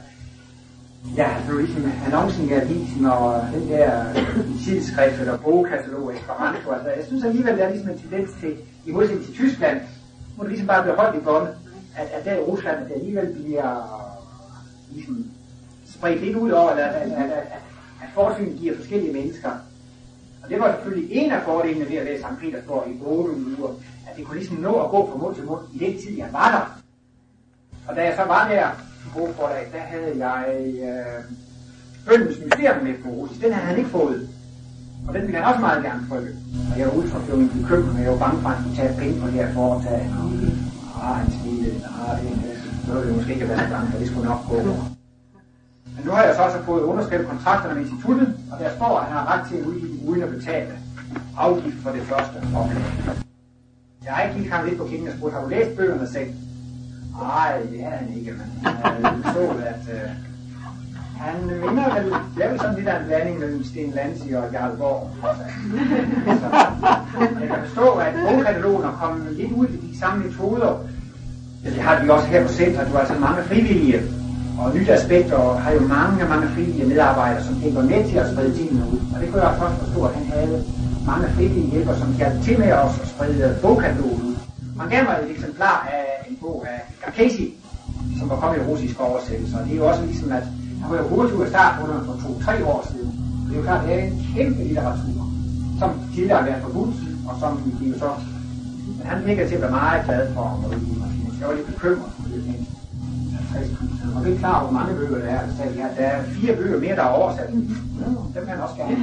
[1.17, 3.91] ja, altså ligesom annoncen i avisen og den der
[4.65, 6.71] tidsskrift eller bogkatalog Esperanto.
[6.71, 8.53] Altså, jeg synes alligevel, der er ligesom en tendens til,
[8.87, 9.81] i modsætning til Tyskland,
[10.35, 11.49] hvor det ligesom bare bliver holdt i bånd,
[11.97, 13.71] at, at der i Rusland, at det alligevel bliver
[14.91, 15.27] ligesom
[15.95, 17.63] spredt lidt ud over, at, at, at, at, at
[18.15, 19.51] forskningen giver forskellige mennesker.
[20.43, 22.41] Og det var selvfølgelig en af fordelene ved at læse St.
[22.41, 23.69] Petersborg i 8 uger,
[24.07, 26.29] at det kunne ligesom nå at gå fra mund til mund i den tid, jeg
[26.33, 26.83] var der.
[27.89, 28.67] Og da jeg så var der
[29.05, 30.45] på bogforlag, der havde jeg
[30.89, 31.25] øh,
[32.07, 33.41] bøndens mysterium med på russisk.
[33.43, 34.29] Den havde han ikke fået.
[35.09, 36.29] Og den ville han også meget gerne prøve.
[36.73, 38.77] Og jeg var ude fra min bekymring, og jeg var bange for, at han skulle
[38.77, 40.11] tage penge på det her foretag.
[41.03, 41.89] Ah, han smilede.
[42.01, 44.96] Ah, det, det, det, det måske det, være det, det, det, det skulle nok gå.
[45.97, 49.07] Men nu har jeg så også fået underskrevet kontrakterne med instituttet, og der står, at
[49.07, 50.73] han har ret til at udgive uden at betale
[51.37, 52.83] afgift for det første oplag.
[54.05, 56.31] Jeg gik ham lidt på kinden og spurgte, har du læst bøgerne selv?
[57.23, 59.41] Nej, det har han ikke, men jeg så,
[59.73, 60.11] at øh,
[61.17, 64.53] han minder vel, det er vel sådan lidt af en blanding mellem Sten Lansi og
[64.53, 65.11] Jarl Borg.
[65.23, 65.29] Så,
[67.41, 70.79] jeg kan forstå, at bogkatalogen er kommet lidt ud i de samme metoder.
[71.65, 72.87] Ja, det har vi også her på centret.
[72.87, 74.03] Du har altså mange frivillige
[74.59, 78.31] og nyt aspekt, og har jo mange, mange frivillige medarbejdere, som kan med til at
[78.33, 78.99] sprede tingene ud.
[79.15, 80.65] Og det kunne jeg også forstå, at han havde
[81.07, 84.37] mange frivillige hjælper, som hjalp til med os at sprede bogkatalogen ud.
[84.81, 87.55] Han gav mig et eksemplar af en bog af Garkesi,
[88.19, 90.45] som var kommet i russisk oversættelse, og det er jo også ligesom, at
[90.83, 93.11] han var jo hurtigt ud af startrunden for to-tre år siden.
[93.47, 95.21] Det er jo klart, det er en kæmpe litteratur,
[95.79, 96.95] som tidligere har været forbudt,
[97.29, 98.11] og som vi jo så...
[98.99, 101.41] Men han virker til at være meget glad for at udgive Martinus.
[101.41, 102.11] Jeg var lidt bekymret
[103.57, 104.17] for det, men 50.000.
[104.17, 105.41] Og det er klar hvor mange bøger der er.
[105.59, 107.49] Der der er fire bøger mere, der er oversat.
[107.51, 108.97] Ja, dem kan han også gerne.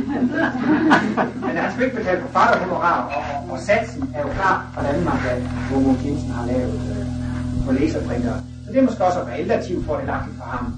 [1.46, 4.58] Men han skal ikke betale forfatterhonorar, og, og satsen er jo klar,
[5.06, 5.38] man kan,
[5.70, 7.06] hvor Mogens Jensen har lavet øh,
[7.66, 8.36] på læserprinter.
[8.66, 10.74] Så det er måske også relativt fordelagtigt for ham.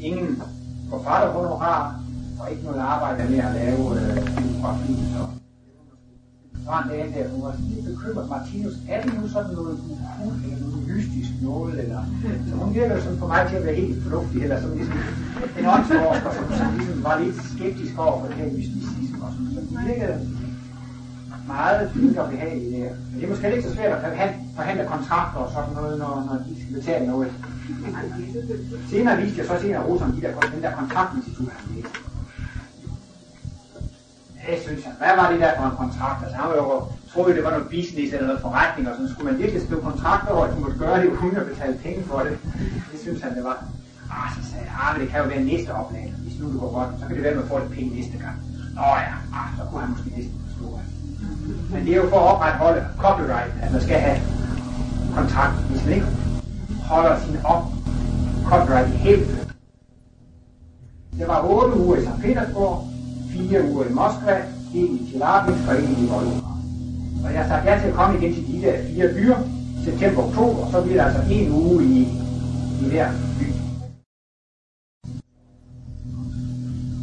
[0.00, 0.42] Ingen
[0.90, 1.94] forfatterhonorar,
[2.40, 4.92] og ikke noget arbejde med at lave øh, biografi.
[6.64, 10.66] Så så der, hun var lidt bekymret, Martinus, er det nu sådan noget ukul, eller
[10.66, 12.00] noget mystisk noget, eller...
[12.48, 14.98] Så hun virker sådan for mig til at være helt fornuftig, eller sådan ligesom
[15.58, 19.50] en åndsforsker, som, som ligesom var lidt skeptisk over for det her mysticisme og sådan.
[19.54, 20.18] Så hun virkede
[21.46, 22.90] meget fint og behageligt der.
[23.10, 24.00] Men det er måske ikke så svært at
[24.56, 27.32] forhandle kontrakter og sådan noget, når, når de skal betale noget.
[28.90, 32.01] Senere viste jeg så senere Rosen de der, den der kontraktinstitut, han læste.
[34.46, 36.18] Det synes han, Hvad var det der for en kontrakt?
[36.24, 39.30] Altså, han var jo troede, det var noget business eller noget forretning, og så skulle
[39.30, 42.18] man virkelig skrive kontrakter over, at de måtte gøre det uden at betale penge for
[42.26, 42.38] det.
[42.92, 43.64] Det synes han, det var.
[44.16, 46.14] Ah, så sagde jeg, ah, men det kan jo være næste oplag.
[46.24, 48.16] Hvis nu det går godt, så kan det være, at man får lidt penge næste
[48.24, 48.36] gang.
[48.74, 50.86] Nå ja, ah, så kunne han måske næsten forstå det.
[51.72, 54.18] Men det er jo for at opretholde copyright, at man skal have
[55.16, 55.56] kontrakt.
[55.70, 56.06] Hvis man ikke
[56.90, 57.62] holder sin op
[58.50, 59.12] copyright i.
[61.18, 62.22] Det var 8 uger i St.
[62.22, 62.91] Petersborg,
[63.32, 64.36] fire uger i Moskva,
[64.74, 66.52] en i Tjelabinsk og en i Volgograd.
[67.24, 69.38] Og jeg sagde ja til at komme igen til de der fire byer,
[69.84, 71.98] september og oktober, så bliver der altså en uge i,
[72.82, 73.46] i hver by.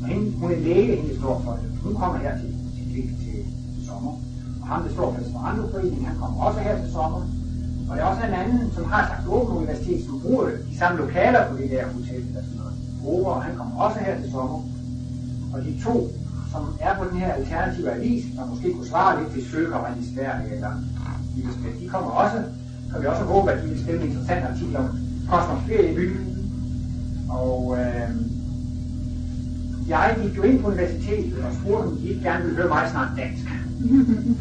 [0.02, 1.80] Og hende, hun er læge, hende står for det.
[1.84, 3.44] Hun kommer her til, til, til, til,
[3.76, 4.14] til sommer.
[4.62, 7.22] Og ham, der står for Esperantoforeningen, han kommer også her til sommer.
[7.90, 10.98] Og der er også en anden, som har sagt Åben Universitet, som bruger de samme
[11.04, 12.74] lokaler på det der hotel, eller sådan noget.
[13.06, 14.60] Over, og han kommer også her til sommer.
[15.54, 15.96] Og de to
[16.52, 19.88] som er på den her alternative avis, som måske kunne svare lidt hvis Søge kommer
[19.88, 20.72] ind i Sverige eller
[21.82, 22.38] de kommer også,
[22.92, 24.90] kan vi også håbe, at de vil skrive en interessant artikel om
[25.30, 26.26] Kosmos ferie i byen.
[27.30, 28.10] Og øh,
[29.88, 32.88] jeg gik jo ind på universitetet og spurgte, om de ikke gerne ville høre mig
[32.92, 33.46] snart dansk.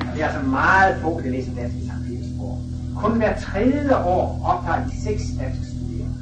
[0.00, 2.06] Og det er altså meget få, der læser dansk i St.
[2.06, 2.58] Petersborg.
[2.96, 6.14] Kun hver tredje år optager de seks danske studerende.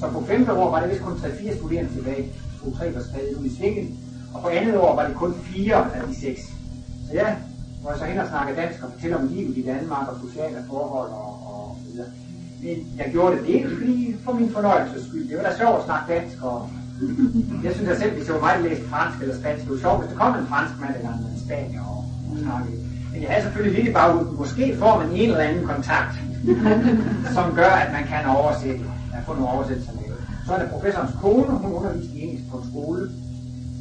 [0.00, 2.32] Så på femte år var det vist kun 3-4 studerende tilbage.
[2.64, 3.98] To, tre var stadig ude i svingen.
[4.36, 6.40] Og på andet år var det kun fire af de seks.
[7.06, 7.28] Så ja,
[7.80, 10.58] hvor jeg så hen og snakke dansk og fortælle om livet i Danmark og sociale
[10.70, 12.08] forhold og, og videre.
[12.62, 15.28] Men jeg gjorde det ikke fordi for min fornøjelses skyld.
[15.28, 16.68] Det var da sjovt at snakke dansk, og
[17.64, 19.98] jeg synes jeg selv, hvis jeg var meget læst fransk eller spansk, det var sjovt,
[20.00, 22.76] hvis der kom en fransk mand eller en spanier og, og snakkede.
[23.12, 26.14] Men jeg havde selvfølgelig lidt i bagud, måske får man en eller anden kontakt,
[27.36, 28.84] som gør, at man kan oversætte,
[29.16, 30.06] at få nogle oversættelser med.
[30.46, 33.02] Så er det professorens kone, hun underviste i engelsk på en skole,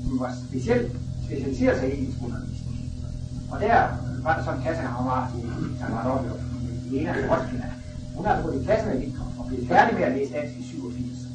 [0.08, 0.92] som var specielt
[1.26, 2.76] specialiseret sig i engelsk undervisning.
[3.52, 3.76] Og der
[4.24, 5.42] var der sådan en klassekammerat i
[5.80, 6.26] Kammerat
[6.92, 7.66] i en af Roskilde.
[8.16, 10.64] Hun havde gået i klasse med Viktor og blev færdig med at læse dansk i
[10.64, 11.26] 87.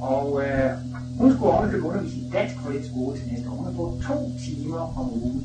[0.00, 0.70] Og øh,
[1.18, 3.54] hun skulle ovenikøbet undervise i dansk på den skole til næste år.
[3.54, 5.44] Hun havde fået to timer om ugen.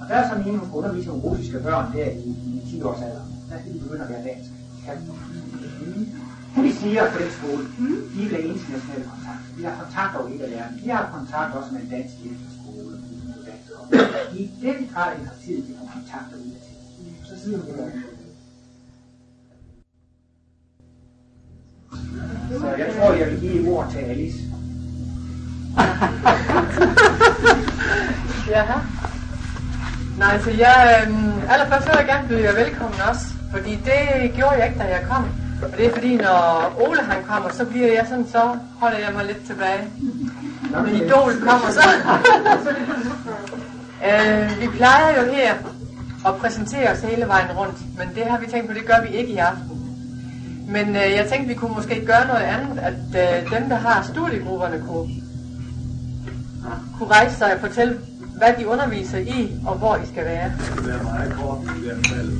[0.00, 2.82] Og der er så meningen, hun skal undervise nogle russiske børn der i, i 10
[2.82, 3.24] års alder.
[3.50, 4.50] Der skal de begynde at være dansk.
[4.84, 4.96] Kan
[6.56, 7.64] de siger på den skole,
[8.14, 9.48] de vil have internationale kontakter.
[9.56, 10.80] De har kontakt over hele verden.
[10.84, 12.92] De har kontakt også med en dansk efterskole.
[13.90, 16.60] De er i den grad interesseret i at få kontakter ud af
[17.28, 17.74] Så siger hun det
[22.60, 24.38] Så jeg tror, jeg vil give ord til Alice.
[28.50, 28.78] Jaha.
[30.18, 34.54] Nej, så jeg, øhm, allerførst vil jeg gerne byde jer velkommen også, fordi det gjorde
[34.54, 35.39] jeg ikke, da jeg kom.
[35.76, 39.26] Det er fordi, når Ole han kommer, så bliver jeg sådan, så holder jeg mig
[39.26, 39.82] lidt tilbage.
[40.94, 41.88] Idol kommer så.
[44.08, 45.54] øh, vi plejer jo her
[46.26, 49.16] at præsentere os hele vejen rundt, men det har vi tænkt på, det gør vi
[49.16, 49.80] ikke i aften.
[50.68, 54.02] Men øh, jeg tænkte, vi kunne måske gøre noget andet, at øh, dem, der har
[54.02, 55.08] studiegrupperne, kunne,
[56.98, 57.98] kunne rejse sig og fortælle,
[58.36, 60.52] hvad de underviser i, og hvor I skal være.
[60.58, 62.30] Det skal være meget kort i hvert fald.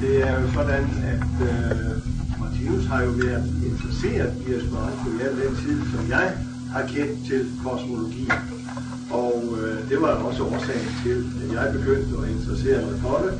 [0.00, 2.15] Det er jo sådan, at øh,
[2.66, 6.28] Martinus har jo været interesseret i Esperanto i al den tid, som jeg
[6.74, 8.28] har kendt til kosmologi.
[9.10, 13.32] Og øh, det var også årsagen til, at jeg begyndte at interessere mig for det.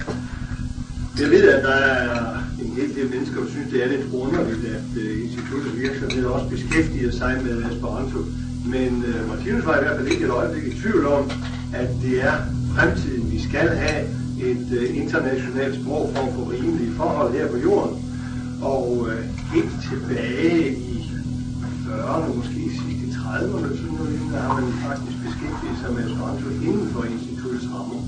[1.21, 4.65] Jeg ved, at der er en hel del mennesker, der synes, det er lidt underligt,
[4.77, 8.19] at øh, uh, instituttets virksomhed også beskæftiger sig med Esperanto.
[8.75, 11.31] Men øh, Martinus var i hvert fald ikke et øjeblik i tvivl om,
[11.75, 12.37] at det er
[12.75, 13.33] fremtiden.
[13.33, 14.03] Vi skal have
[14.51, 18.07] et øh, internationalt sprog for at få rimelige forhold her på jorden.
[18.63, 20.97] Og øh, helt tilbage i
[21.87, 26.49] 40'erne, måske sidst i 30'erne, sådan noget, der har man faktisk beskæftiget sig med Esperanto
[26.69, 28.01] inden for instituttets rammer.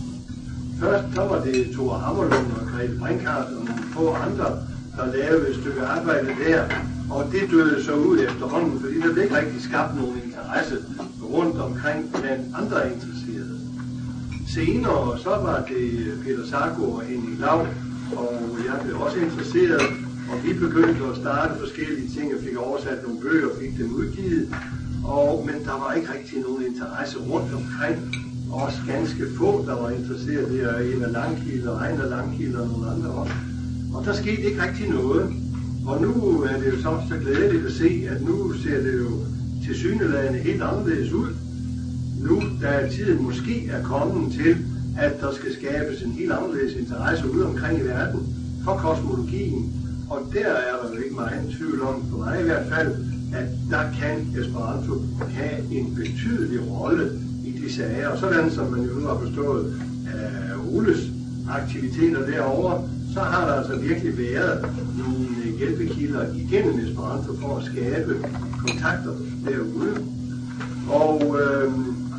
[0.81, 4.49] Først så var det Thor Hammerlund og Grete Brinkhardt og nogle få andre,
[4.97, 6.65] der lavede et stykke arbejde der.
[7.11, 10.77] Og det døde så ud efterhånden, fordi der blev ikke rigtig skabt nogen interesse
[11.35, 13.59] rundt omkring blandt andre interesserede.
[14.55, 17.67] Senere så var det Peter Sarko og Henning Lav,
[18.17, 18.33] og
[18.67, 19.83] jeg blev også interesseret,
[20.31, 23.95] og vi begyndte at starte forskellige ting og fik oversat nogle bøger og fik dem
[23.95, 24.55] udgivet.
[25.05, 27.97] Og, men der var ikke rigtig nogen interesse rundt omkring
[28.53, 30.51] også ganske få, der var interesseret.
[30.53, 33.33] Det er en af Langkilde og Ejner Langkilde og nogle andre også.
[33.95, 35.33] Og der skete ikke rigtig noget.
[35.87, 39.11] Og nu er det jo så, så glædeligt at se, at nu ser det jo
[39.65, 41.29] til syneladende helt anderledes ud.
[42.21, 44.57] Nu, da tiden måske er kommet til,
[44.99, 48.21] at der skal skabes en helt anderledes interesse ude omkring i verden
[48.65, 49.78] for kosmologien.
[50.11, 52.93] Og der er der jo ikke meget tvivl om, for mig i hvert fald,
[53.35, 54.95] at der kan Esperanto
[55.29, 57.11] have en betydelig rolle
[57.45, 58.09] i de sager.
[58.09, 59.83] Og sådan som man jo nu har forstået
[60.15, 61.01] af Oles
[61.51, 64.67] aktiviteter derovre, så har der altså virkelig været
[64.99, 68.17] nogle hjælpekilder igennem Esperanto for at skabe
[68.59, 69.13] kontakter
[69.47, 69.95] derude.
[70.91, 71.73] Og øh,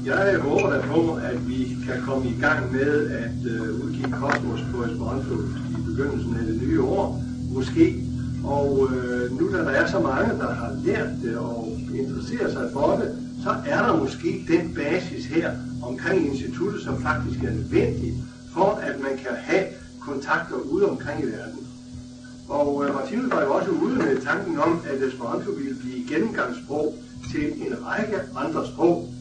[0.06, 4.62] jeg håber da på, at vi kan komme i gang med at øh, udgive Kosmos
[4.72, 5.36] på Esperanto
[5.70, 8.04] i begyndelsen af det nye år, måske.
[8.44, 12.70] Og øh, nu da der er så mange, der har lært det og interesserer sig
[12.74, 15.52] for det, så er der måske den basis her
[15.84, 18.14] omkring instituttet, som faktisk er nødvendig
[18.54, 19.66] for, at man kan have
[20.00, 21.68] kontakter ude omkring i verden.
[22.50, 26.96] Og øh, Martinus var jo også ude med tanken om, at Esperanto ville blive gennemgangssprog
[27.32, 29.14] til en række andre sprog.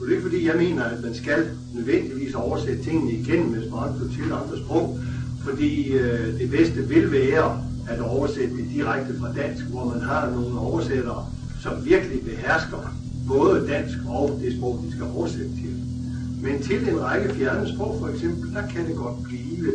[0.00, 4.08] Og Det er ikke fordi, jeg mener, at man skal nødvendigvis oversætte tingene igennem Esperanto
[4.08, 4.98] til andre sprog,
[5.44, 10.30] fordi øh, det bedste vil være at oversætte det direkte fra dansk, hvor man har
[10.30, 11.26] nogle oversættere,
[11.62, 12.94] som virkelig behersker
[13.28, 15.74] både dansk og det sprog, de skal oversætte til.
[16.42, 19.72] Men til en række fjerne sprog for eksempel, der kan det godt blive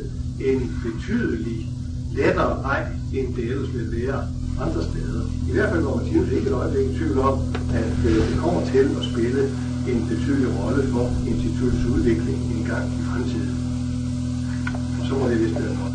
[0.50, 1.68] en betydelig
[2.14, 4.20] lettere vej, end det ellers vil være
[4.62, 5.22] andre steder.
[5.50, 7.40] I hvert fald var Martinus ikke et øjeblik i tvivl om,
[7.74, 9.42] at øh, det kommer til at spille
[9.92, 13.67] en betydelig rolle for instituttets udvikling en gang i fremtiden.
[15.12, 15.94] Være nok.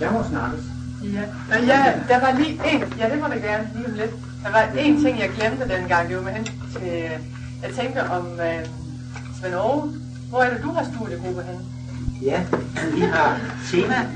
[0.00, 0.64] Jeg må snakkes.
[1.02, 1.22] Ja.
[1.52, 4.10] Og ja, der var lige en, ja det må det gerne, lige om lidt.
[4.44, 6.82] Der var en ting, jeg glemte dengang, det var med hen til,
[7.62, 8.38] jeg tænkte om uh,
[9.40, 9.82] Svend Aage.
[10.28, 11.66] Hvor er det, du har studiegruppe hen?
[12.22, 12.46] Ja,
[12.94, 14.08] vi har tema,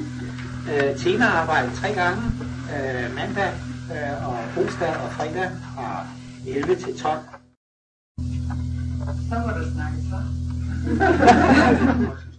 [0.70, 2.22] øh, temaarbejde tre gange,
[2.74, 3.52] øh, mandag
[3.92, 6.06] øh, og onsdag og fredag fra
[6.46, 7.18] 11 til 12.
[9.28, 10.41] Så må du snakke så.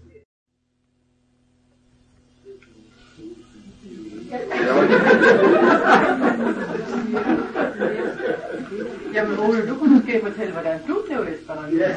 [9.14, 11.76] Jamen Ole, du kunne måske fortælle, hvordan du blev esperanto.
[11.78, 11.96] Ja.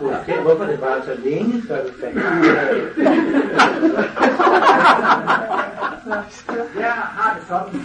[0.00, 2.16] Måske hvorfor det var så længe, før du fandt.
[6.78, 7.80] Jeg har det sådan,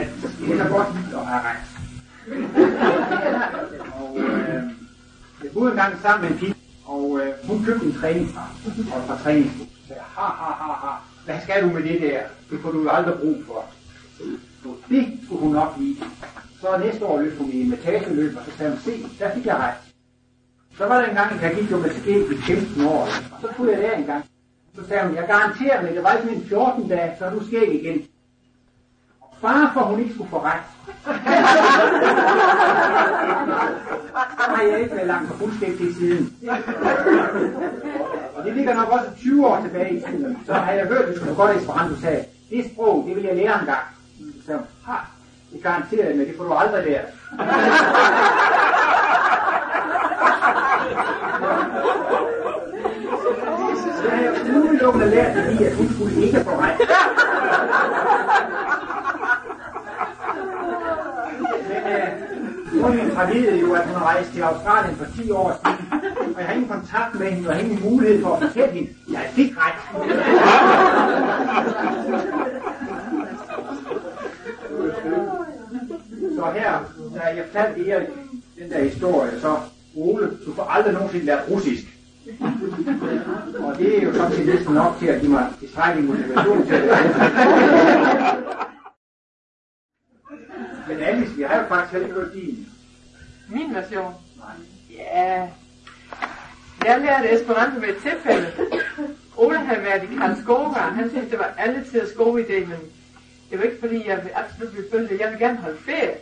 [0.00, 0.08] at
[0.48, 1.64] jeg kan godt lide at have ret.
[3.94, 4.62] Og øh,
[5.44, 9.06] jeg boede engang sammen med en pige, og øh, hun købte en træningsdragt og et
[9.06, 9.74] par træningsbukser.
[9.80, 10.92] Så sagde jeg, ha, ha, ha, ha,
[11.24, 12.20] hvad skal du med det der?
[12.50, 13.64] Det får du jo aldrig brug for.
[14.62, 15.96] Så det skulle hun nok lide.
[16.60, 19.46] Så næste år løb hun i en metageløb, og så sagde hun, se, der fik
[19.46, 19.74] jeg ret.
[20.78, 23.48] Så var der en gang, jeg gik jo med skæg i 15 år, og så
[23.56, 24.24] kunne jeg der en gang.
[24.74, 27.46] Så sagde hun, jeg garanterer dig, det var ikke min 14 dage, så er du
[27.46, 28.06] skæg igen.
[29.44, 30.62] Bare for hun ikke skulle få ret.
[34.38, 36.36] så har jeg ikke været langt for fuldstændig siden.
[38.34, 40.38] Og det ligger nok også 20 år tilbage i tiden.
[40.46, 43.60] Så har jeg hørt, hvis du godt Esperanto sagde, det sprog, det vil jeg lære
[43.60, 43.82] en gang.
[44.46, 44.96] Så ha,
[45.62, 47.04] garantere men det får du aldrig lært.
[54.02, 56.80] Så har jeg udelukkende lært fordi, at hun skulle ikke få ret.
[62.72, 66.02] Men øh, nu min jo, at hun har rejst til Australien for 10 år siden,
[66.34, 69.30] og jeg har ingen kontakt med hende, og ingen mulighed for at fortælle hende, jeg
[69.32, 69.74] fik ret.
[76.36, 76.72] Så her,
[77.14, 78.08] da jeg fandt Erik
[78.58, 79.56] den der historie, så
[79.96, 81.84] Ole, du får aldrig nogensinde lært russisk.
[83.58, 86.82] Og det er jo sådan set næsten nok til at give mig tilstrækkelig motivation til
[86.82, 86.90] det.
[90.88, 92.63] Men Alice, vi har jo faktisk heller ikke hørt din.
[93.54, 94.14] Min version?
[94.90, 95.48] Ja.
[96.84, 98.52] Jeg lærte Esperanto ved et tilfælde.
[99.36, 102.78] Ole havde været i Karlskoga, han syntes, det var alle tiders gode idé, men
[103.50, 105.20] det var ikke fordi, jeg absolut ville følge det.
[105.20, 106.14] Jeg ville gerne holde ferie.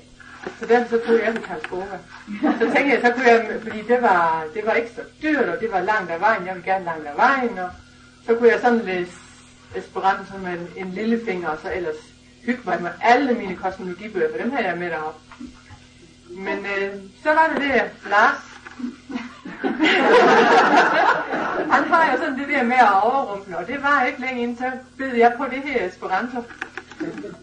[0.60, 1.96] Så derfor så tog jeg til Karlskoga.
[2.58, 5.60] Så tænkte jeg, så kunne jeg, fordi det var, det var ikke så dyrt, og
[5.60, 7.70] det var langt af vejen, jeg ville gerne langt af vejen, og
[8.26, 9.12] så kunne jeg sådan læse
[9.76, 11.96] Esperanto som en, en lille finger, og så ellers
[12.46, 15.21] hygge mig med alle mine kosmologibøger, for dem havde jeg med derop.
[16.36, 18.36] Men øh, så var det det, Lars.
[21.72, 24.56] Han har jo sådan det der med at overrumple, og det var ikke længe inden,
[24.56, 26.42] så bed jeg på det her Esperanto.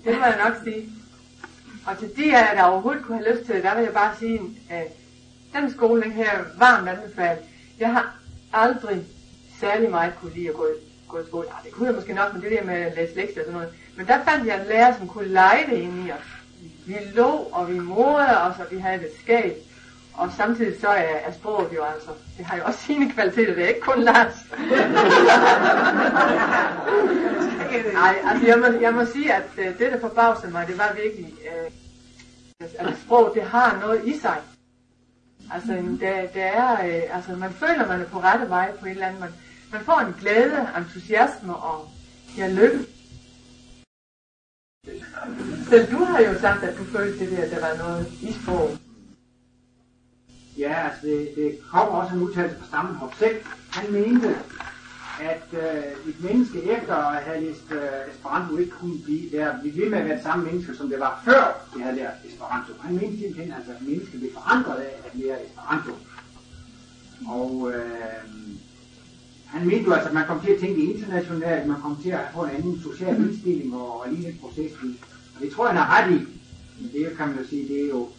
[0.06, 0.90] Det må jeg nok sige.
[1.86, 4.16] Og til de af der overhovedet kunne have lyst til det, der vil jeg bare
[4.20, 4.88] sige, at
[5.54, 7.44] den skole, den her varmt anbefalet.
[7.80, 8.16] Jeg har
[8.54, 9.04] aldrig
[9.60, 10.68] særlig meget kunne lide at gå,
[11.08, 11.48] gå i skole.
[11.48, 13.54] Ja, det kunne jeg måske nok, men det der med at læse lektier og sådan
[13.54, 13.70] noget.
[13.96, 16.39] Men der fandt jeg en lærer, som kunne lege det ind i os.
[16.86, 19.58] Vi lå, og vi morede os, og vi havde det skab.
[20.14, 23.64] Og samtidig så er, er sproget jo altså, det har jo også sine kvaliteter, det
[23.64, 24.46] er ikke kun Lars.
[27.94, 30.98] Nej, altså jeg må, jeg må sige, at uh, det der forbavsede mig, det var
[31.04, 31.72] virkelig, uh,
[32.60, 34.38] at sprog det har noget i sig.
[35.52, 38.92] Altså det, det er, uh, altså man føler, man er på rette vej på et
[38.92, 39.22] eller andet.
[39.22, 39.30] Man,
[39.72, 41.90] man får en glæde, entusiasme og
[42.38, 42.80] ja, lykke.
[45.70, 48.34] Selv du har jo sagt, at du følte det der, at der var noget i
[48.34, 48.80] sproget.
[50.58, 53.38] Ja, altså det, det kommer også en udtalelse fra Stammenhop selv.
[53.70, 54.36] Han mente,
[55.22, 59.82] at øh, et menneske efter at have læst øh, Esperanto ikke kunne blive, der, blive
[59.82, 62.74] ved med at være det samme menneske, som det var før det havde lært Esperanto.
[62.82, 65.92] Han mente simpelthen, altså, at mennesket blev forandret af at lære Esperanto.
[67.28, 68.24] Og øh,
[69.46, 72.30] han mente jo altså, at man kom til at tænke internationalt, man kom til at
[72.34, 74.72] få en anden social indstilling og, og lige den proces.
[75.40, 76.20] Og det tror jeg, han er ret i.
[76.80, 78.10] Men det kan man jo sige, det er jo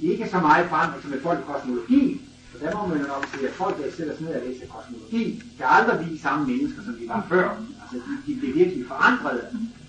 [0.00, 2.20] ikke så meget forandring som et folk i kosmologi,
[2.52, 4.66] så der må man jo nok sige, at folk, der sætter sig ned og læser
[4.66, 7.48] kosmologi, kan aldrig blive samme mennesker, som de var før.
[7.82, 9.40] Altså, de, de bliver virkelig forandret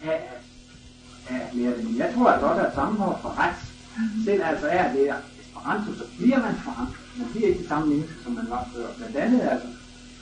[0.03, 0.41] af at,
[1.29, 1.83] af at lære det.
[1.83, 3.59] Men jeg tror altså at godt, at sammenhår for ret,
[4.25, 6.97] selv altså er at lære Esperanto, så bliver man forandret.
[7.17, 8.87] Man bliver ikke det samme menneske, som man var før.
[8.97, 9.67] Blandt andet altså,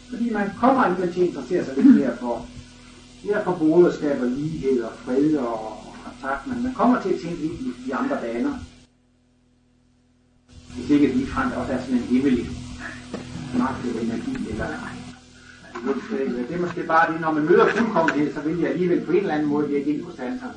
[0.09, 2.47] fordi man kommer alligevel til at interessere sig lidt mere for,
[3.23, 7.19] Derfor for broderskab og lighed og fred og, og kontakt, men man kommer til at
[7.19, 8.53] tænke lidt i de andre baner
[10.79, 12.49] hvis ikke ligefrem også er sådan en hemmelig
[13.57, 14.67] magt eller energi, eller
[16.47, 19.17] det er måske bare det, når man møder fuldkommenhed, så vil jeg alligevel på en
[19.17, 20.53] eller anden måde virke ind på sanserne.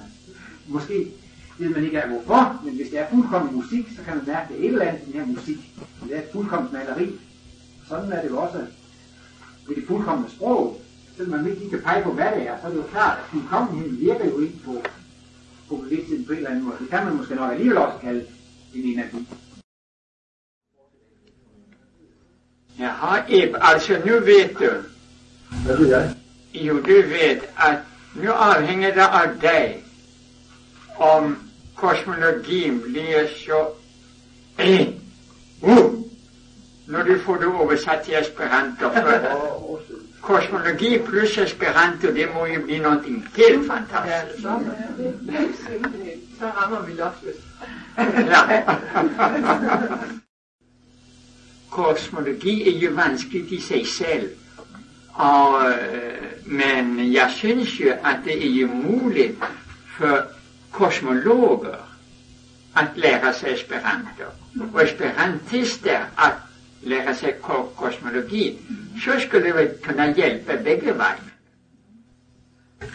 [0.67, 1.13] Måske
[1.59, 4.43] ved man ikke af hvorfor, men hvis det er fuldkommen musik, så kan man mærke,
[4.43, 5.59] at det er et eller andet den her musik.
[6.05, 7.11] Det er et fuldkommen maleri.
[7.89, 8.59] Sådan er det jo også
[9.69, 10.82] ved det fuldkommende sprog.
[11.17, 13.25] Selvom man ikke kan pege på, hvad det er, så er det jo klart, at
[13.31, 14.83] fuldkommenheden virker jo ind på,
[15.69, 16.77] på bevidstheden på en eller anden måde.
[16.81, 18.27] Det kan man måske nok alligevel også kalde
[18.75, 19.29] en energi.
[22.79, 24.71] Jaha, Ib, altså nu ved du.
[25.65, 26.17] Hvad ved jeg?
[26.55, 27.79] Jo, du ved, at
[28.15, 29.85] nu afhænger det af dig,
[30.97, 31.39] om
[31.77, 33.67] kosmologien bliver så
[34.59, 35.01] en.
[35.63, 36.03] Uh,
[36.87, 38.87] når du får det oversat til Esperanto.
[40.23, 43.05] Kosmologi plus Esperanto, det må jo blive noget
[43.37, 44.45] helt fantastisk.
[44.45, 44.61] Ja, så,
[46.39, 47.35] så rammer vi loftet.
[47.99, 48.63] ja.
[51.73, 54.31] kosmologi er jo vanskeligt i sig selv.
[55.15, 59.39] Og, øh, men jeg synes jo, at det er jo muligt
[59.99, 60.23] for
[60.73, 61.89] kosmologer
[62.77, 64.25] at lære sig Esperanto,
[64.75, 66.33] og esperantister at
[66.83, 67.35] lære sig
[67.77, 68.59] kosmologi,
[69.05, 71.19] så skulle det kunne hjælpe begge veje.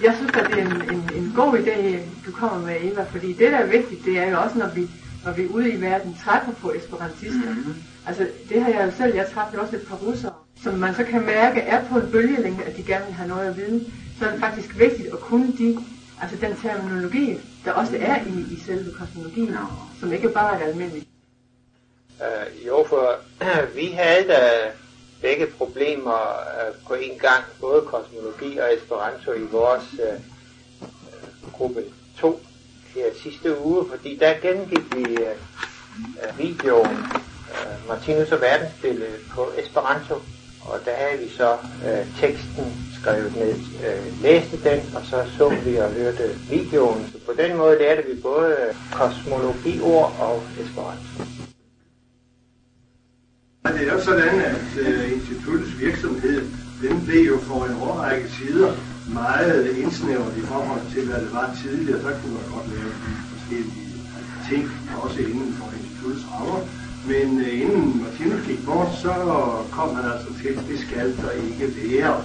[0.04, 3.34] Jeg synes, at det er en, en, en god idé, du kommer med, Eva, fordi
[3.34, 4.90] det, der er vigtigt, det er jo også, når vi,
[5.26, 7.50] når vi ude i verden træffer på esperantister.
[7.50, 7.74] Mm-hmm.
[8.08, 10.34] Altså, det har jeg jo selv, jeg træffede også et par russere,
[10.64, 13.48] som man så kan mærke er på en bølgelængde, at de gerne vil have noget
[13.48, 13.86] at vide.
[14.20, 15.78] Så er det faktisk vigtigt at kunne de
[16.22, 19.56] Altså den terminologi, der også er i, i selve kosmologien,
[20.00, 21.08] som ikke bare er almindelig.
[22.20, 23.15] Uh, jo, for
[23.76, 24.72] vi havde da
[25.22, 26.20] begge problemer
[26.70, 31.84] uh, på en gang, både kosmologi og Esperanto i vores uh, gruppe
[32.20, 32.41] 2
[32.95, 36.97] her sidste uge, fordi der gennemgik vi uh, videoen
[37.51, 40.15] uh, Martinus og verdensbilledet på Esperanto,
[40.61, 43.55] og der havde vi så uh, teksten skrevet ned,
[43.86, 47.09] øh, læste den, og så så vi og hørte videoen.
[47.11, 48.55] Så på den måde lærte vi både
[48.91, 51.37] kosmologiord og Esperanto.
[53.74, 56.41] Det er jo sådan, at øh, instituttets virksomhed,
[56.82, 58.72] den blev jo for en årrække sider
[59.13, 62.01] meget indsnævret i forhold til, hvad det var tidligere.
[62.01, 62.91] Der kunne man godt lave
[63.34, 63.93] forskellige
[64.49, 64.72] ting,
[65.03, 66.59] også inden for instituttets rammer.
[67.11, 69.13] Men øh, inden Martinus gik bort, så
[69.72, 72.22] kom han altså til, at det skal der ikke være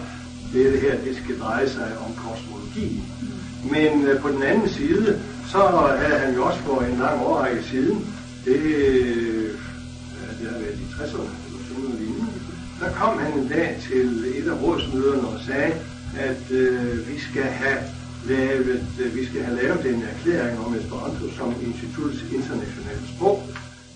[0.52, 3.02] det her, det skal dreje sig om kosmologi.
[3.70, 5.58] Men øh, på den anden side, så
[5.98, 8.06] havde han jo også for en lang årrække siden,
[8.44, 9.41] det, øh,
[10.42, 12.26] det har været i 60'erne eller sådan noget lignende,
[12.80, 15.72] der kom han en dag til et af rådsmøderne og sagde,
[16.28, 17.80] at øh, vi skal have
[18.26, 23.42] lavet, øh, vi skal have lavet en erklæring om Esperanto som instituttets internationale sprog.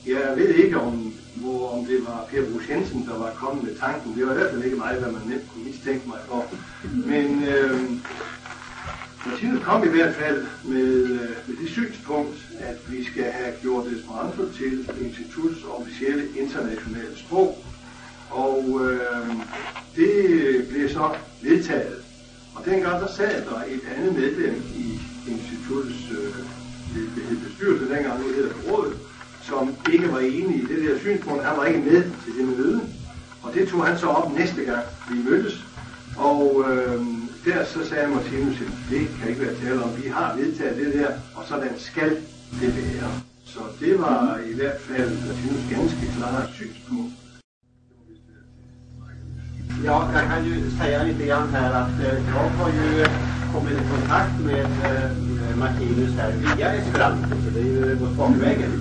[0.06, 3.74] Jeg ved ikke, om hvor om det var Per Bruch Jensen, der var kommet med
[3.74, 4.14] tanken.
[4.16, 6.44] Det var i hvert fald ikke mig, hvad man nemt kunne mistænke mig for.
[6.94, 7.80] Men øh,
[9.24, 13.86] Partiet kom i hvert fald med, øh, med det synspunkt, at vi skal have gjort
[13.86, 17.58] Esperanto til instituts officielle internationale sprog.
[18.30, 19.36] Og øh,
[19.96, 21.96] det blev så vedtaget.
[22.54, 26.34] Og dengang der sad der et andet medlem i instituttets øh,
[27.44, 28.96] bestyrelse, dengang nu hedder rådet,
[29.42, 31.44] som ikke var enig i det der synspunkt.
[31.44, 32.80] Han var ikke med til det møde.
[33.42, 35.64] Og det tog han så op næste gang, vi mødtes.
[36.16, 37.04] Og øh,
[37.44, 40.02] der så sagde Martinus, at det kan ikke være tale om.
[40.02, 42.16] Vi har vedtaget det der, og sådan skal
[42.60, 43.10] det være.
[43.44, 47.12] Så det var i hvert fald Martinus ganske klare synspunkt.
[49.84, 53.08] Ja, jag kan ju säga lite grann här att eh, øh, jag har ju øh,
[53.52, 55.10] kommit i kontakt med eh,
[55.58, 58.72] Martinus här via Esperanto, så det är ju gått bakvägen.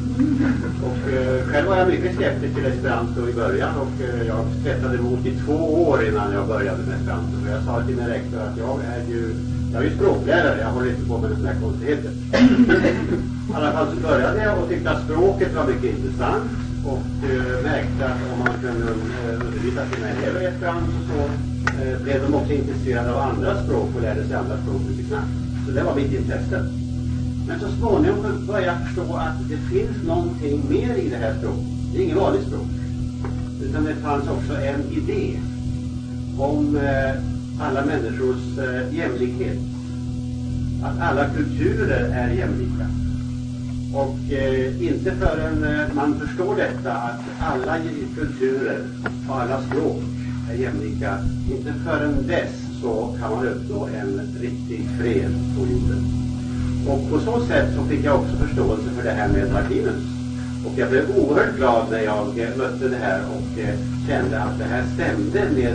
[0.83, 4.97] Och eh, själv var jag mycket skeptisk till Esperanto i början och eh, jag tvättade
[4.97, 7.31] emot i två år innan jag började med Esperanto.
[7.43, 9.35] Så jag sa till min rektor att jag är ju,
[9.73, 12.11] jag är ju språklärare, jag håller inte på med sådana här konstigheter.
[13.55, 16.51] I alla fall så började jag och tyckte att språket var mycket intressant
[16.85, 21.19] och eh, märkte att om man kunde eh, undervisa sina elever i esperanto så
[21.81, 25.27] eh, blev de också intresserade av andra språk och lärde sig andra språk mycket snabbt.
[25.65, 26.65] Så det var mitt intresse.
[27.47, 31.65] Men så småningom började jag förstå att det finns någonting mer i det här språket.
[31.93, 32.67] Det är inget vanligt språk.
[33.61, 35.39] Utan det fanns också en idé
[36.39, 39.57] om eh, alla människors eh, jämlikhet.
[40.83, 42.87] Att alla kulturer är jämlika.
[43.95, 47.77] Och eh, inte förrän eh, man förstår detta att alla
[48.15, 48.79] kulturer
[49.29, 50.03] och alla språk
[50.49, 51.17] är jämlika,
[51.51, 56.05] inte förrän dess så kan man uppnå en riktig fred på jorden.
[56.87, 60.03] Och på så sätt så fick jag också förståelse för det här med Martinus.
[60.65, 63.75] Och jag blev oerhört glad när jag eh, mötte det här och eh,
[64.07, 65.73] kände att det här stämde med,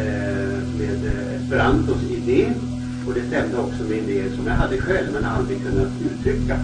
[0.00, 2.48] eh, med Esperantos idé
[3.06, 6.56] och det stämde också med idéer som jag hade själv men aldrig kunnat uttrycka.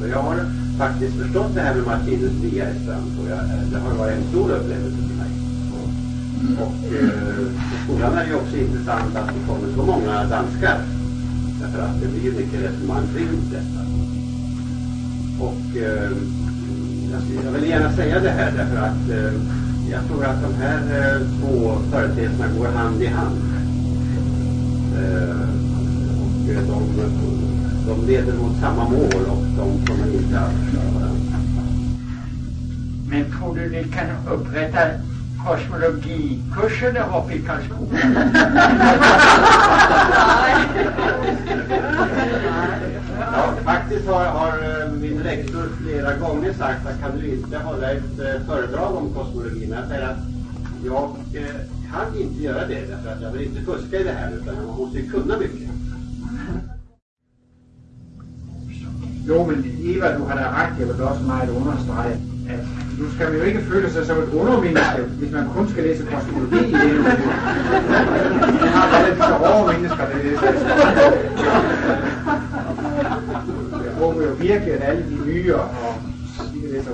[0.00, 0.36] Så jag har
[0.78, 3.20] faktiskt förstått det här med Martinus via Esperanto.
[3.28, 3.38] Jag,
[3.72, 5.32] det har varit en stor upplevelse för mig.
[6.66, 7.46] Och eh,
[7.84, 10.78] skolan är ju också intressant att det kommer så många danskar.
[11.60, 13.82] Därför att det blir mycket resonemang kring detta.
[15.40, 16.10] Och eh,
[17.44, 19.40] jag, vill gärna säga det här därför att eh,
[19.90, 23.36] jag tror att de här eh, två företeelserna går hand i hand.
[24.98, 25.56] Eh,
[26.48, 27.45] och de,
[27.86, 30.52] de leder mot samma mål och de kommer inte att
[30.94, 31.38] varandra.
[33.08, 34.78] Men tror du vi kan upprätta
[35.46, 37.98] kosmologikurser där uppe i Karlskoga?
[43.32, 47.90] Ja, faktiskt har, har eh, min rektor flera gånger sagt att kan du inte hålla
[47.92, 49.66] ett eh, föredrag om kosmologi?
[49.66, 50.18] Men jag säger att
[50.84, 51.44] jag eh,
[51.92, 54.76] kan inte göra det därför att jag vill inte fuska i det här utan man
[54.76, 55.75] måste ju kunna mycket.
[59.28, 62.12] Jo, men Eva, du har da ret, jeg vil også meget understrege,
[62.48, 62.58] at
[62.98, 66.04] nu skal man jo ikke føle sig som et undermenneske, hvis man kun skal læse
[66.04, 67.04] kosmologi i det.
[68.60, 70.46] Man har bare lidt så hårde mennesker, der læser
[73.84, 75.68] Jeg håber jo virkelig, at alle de nye, og
[76.54, 76.90] de kan læse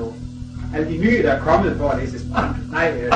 [0.74, 2.56] alle de nye, der er kommet for at læse sprang.
[2.70, 3.12] Nej, øh,